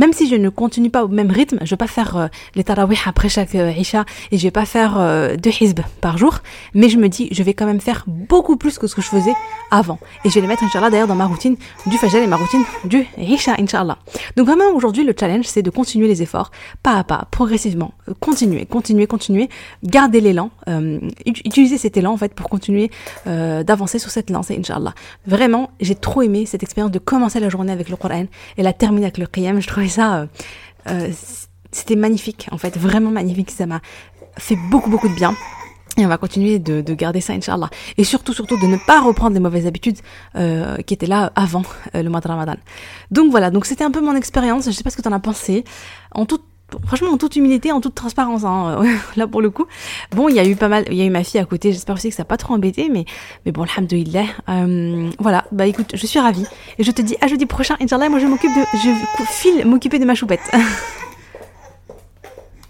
même 0.00 0.14
si 0.14 0.28
je 0.28 0.34
ne 0.34 0.48
continue 0.48 0.88
pas 0.88 1.04
au 1.04 1.08
même 1.08 1.30
rythme, 1.30 1.58
je 1.60 1.68
vais 1.68 1.76
pas 1.76 1.86
faire 1.86 2.16
euh, 2.16 2.26
les 2.54 2.64
tarawih 2.64 2.96
après 3.04 3.28
chaque 3.28 3.54
euh, 3.54 3.70
isha 3.70 4.06
et 4.32 4.38
je 4.38 4.42
vais 4.42 4.50
pas 4.50 4.64
faire 4.64 4.98
euh, 4.98 5.36
deux 5.36 5.50
hizb 5.60 5.80
par 6.00 6.16
jour, 6.16 6.38
mais 6.72 6.88
je 6.88 6.96
me 6.96 7.08
dis 7.08 7.28
je 7.32 7.42
vais 7.42 7.52
quand 7.52 7.66
même 7.66 7.82
faire 7.82 8.04
beaucoup 8.06 8.56
plus 8.56 8.78
que 8.78 8.86
ce 8.86 8.94
que 8.94 9.02
je 9.02 9.08
faisais 9.08 9.34
avant. 9.70 9.98
Et 10.24 10.30
je 10.30 10.34
vais 10.36 10.40
les 10.40 10.46
mettre 10.46 10.64
inchallah 10.64 10.88
d'ailleurs 10.88 11.06
dans 11.06 11.14
ma 11.14 11.26
routine 11.26 11.56
du 11.86 11.98
fajr 11.98 12.16
et 12.16 12.26
ma 12.26 12.36
routine 12.36 12.64
du 12.84 13.06
isha 13.18 13.56
inchallah. 13.58 13.98
Donc 14.38 14.46
vraiment 14.46 14.70
aujourd'hui 14.74 15.04
le 15.04 15.14
challenge 15.18 15.44
c'est 15.44 15.60
de 15.60 15.68
continuer 15.68 16.08
les 16.08 16.22
efforts 16.22 16.50
pas 16.82 16.96
à 16.96 17.04
pas, 17.04 17.28
progressivement, 17.30 17.92
continuer, 18.20 18.64
continuer, 18.64 19.06
continuer, 19.06 19.50
garder 19.84 20.22
l'élan, 20.22 20.50
utiliser 21.26 21.76
cet 21.76 21.98
élan 21.98 22.12
en 22.12 22.16
fait 22.16 22.32
pour 22.32 22.48
continuer 22.48 22.90
d'avancer 23.26 23.98
sur 23.98 24.10
cette 24.10 24.30
lancée 24.30 24.56
inchallah. 24.58 24.94
Vraiment, 25.26 25.70
j'ai 25.80 25.94
trop 25.94 26.22
aimé 26.22 26.46
cette 26.46 26.62
expérience 26.62 26.90
de 26.90 26.98
commencer 26.98 27.38
la 27.38 27.50
journée 27.50 27.72
avec 27.72 27.90
le 27.90 27.96
Coran 27.96 28.24
et 28.56 28.62
la 28.62 28.72
terminer 28.72 29.06
avec 29.06 29.18
le 29.18 29.26
qiyam, 29.26 29.60
je 29.60 29.66
trouve 29.66 29.89
ça, 29.90 30.16
euh, 30.16 30.26
euh, 30.88 31.10
c'était 31.72 31.96
magnifique, 31.96 32.48
en 32.50 32.58
fait, 32.58 32.76
vraiment 32.76 33.10
magnifique. 33.10 33.50
Ça 33.50 33.66
m'a 33.66 33.80
fait 34.38 34.56
beaucoup, 34.70 34.90
beaucoup 34.90 35.08
de 35.08 35.14
bien. 35.14 35.34
Et 35.96 36.06
on 36.06 36.08
va 36.08 36.18
continuer 36.18 36.58
de, 36.58 36.94
garder 36.94 37.20
ça, 37.20 37.32
Inch'Allah. 37.32 37.68
Et 37.98 38.04
surtout, 38.04 38.32
surtout, 38.32 38.56
de 38.58 38.66
ne 38.66 38.76
pas 38.86 39.00
reprendre 39.00 39.34
les 39.34 39.40
mauvaises 39.40 39.66
habitudes 39.66 39.98
euh, 40.36 40.76
qui 40.78 40.94
étaient 40.94 41.06
là 41.06 41.32
avant 41.34 41.62
le 41.92 42.08
mois 42.08 42.20
de 42.20 42.28
Ramadan. 42.28 42.56
Donc 43.10 43.30
voilà, 43.30 43.50
donc 43.50 43.66
c'était 43.66 43.84
un 43.84 43.90
peu 43.90 44.00
mon 44.00 44.14
expérience. 44.14 44.66
Je 44.66 44.70
sais 44.70 44.84
pas 44.84 44.90
ce 44.90 44.96
que 44.96 45.02
tu 45.02 45.08
en 45.08 45.12
as 45.12 45.20
pensé. 45.20 45.64
En 46.12 46.26
toute 46.26 46.44
franchement 46.86 47.10
en 47.10 47.18
toute 47.18 47.36
humilité, 47.36 47.72
en 47.72 47.80
toute 47.80 47.94
transparence, 47.94 48.44
hein, 48.44 48.82
là 49.16 49.26
pour 49.26 49.42
le 49.42 49.50
coup. 49.50 49.66
Bon, 50.12 50.28
il 50.28 50.36
y 50.36 50.40
a 50.40 50.46
eu 50.46 50.56
pas 50.56 50.68
mal, 50.68 50.84
il 50.90 50.96
y 50.96 51.02
a 51.02 51.04
eu 51.04 51.10
ma 51.10 51.24
fille 51.24 51.40
à 51.40 51.44
côté, 51.44 51.72
j'espère 51.72 51.94
aussi 51.94 52.08
que 52.08 52.14
ça 52.14 52.22
n'a 52.22 52.26
pas 52.26 52.36
trop 52.36 52.54
embêté, 52.54 52.88
mais, 52.88 53.04
mais 53.44 53.52
bon, 53.52 53.62
alhamdoulilah. 53.62 54.24
Euh, 54.48 55.10
voilà, 55.18 55.44
bah 55.52 55.66
écoute, 55.66 55.92
je 55.94 56.06
suis 56.06 56.18
ravie. 56.18 56.46
Et 56.78 56.84
je 56.84 56.90
te 56.90 57.02
dis 57.02 57.16
à 57.20 57.26
jeudi 57.26 57.46
prochain, 57.46 57.76
Inch'Allah, 57.80 58.08
moi 58.08 58.18
je 58.18 58.26
m'occupe 58.26 58.52
de, 58.54 58.78
je 58.78 59.24
file 59.26 59.66
m'occuper 59.66 59.98
de 59.98 60.04
ma 60.04 60.14
choupette. 60.14 60.50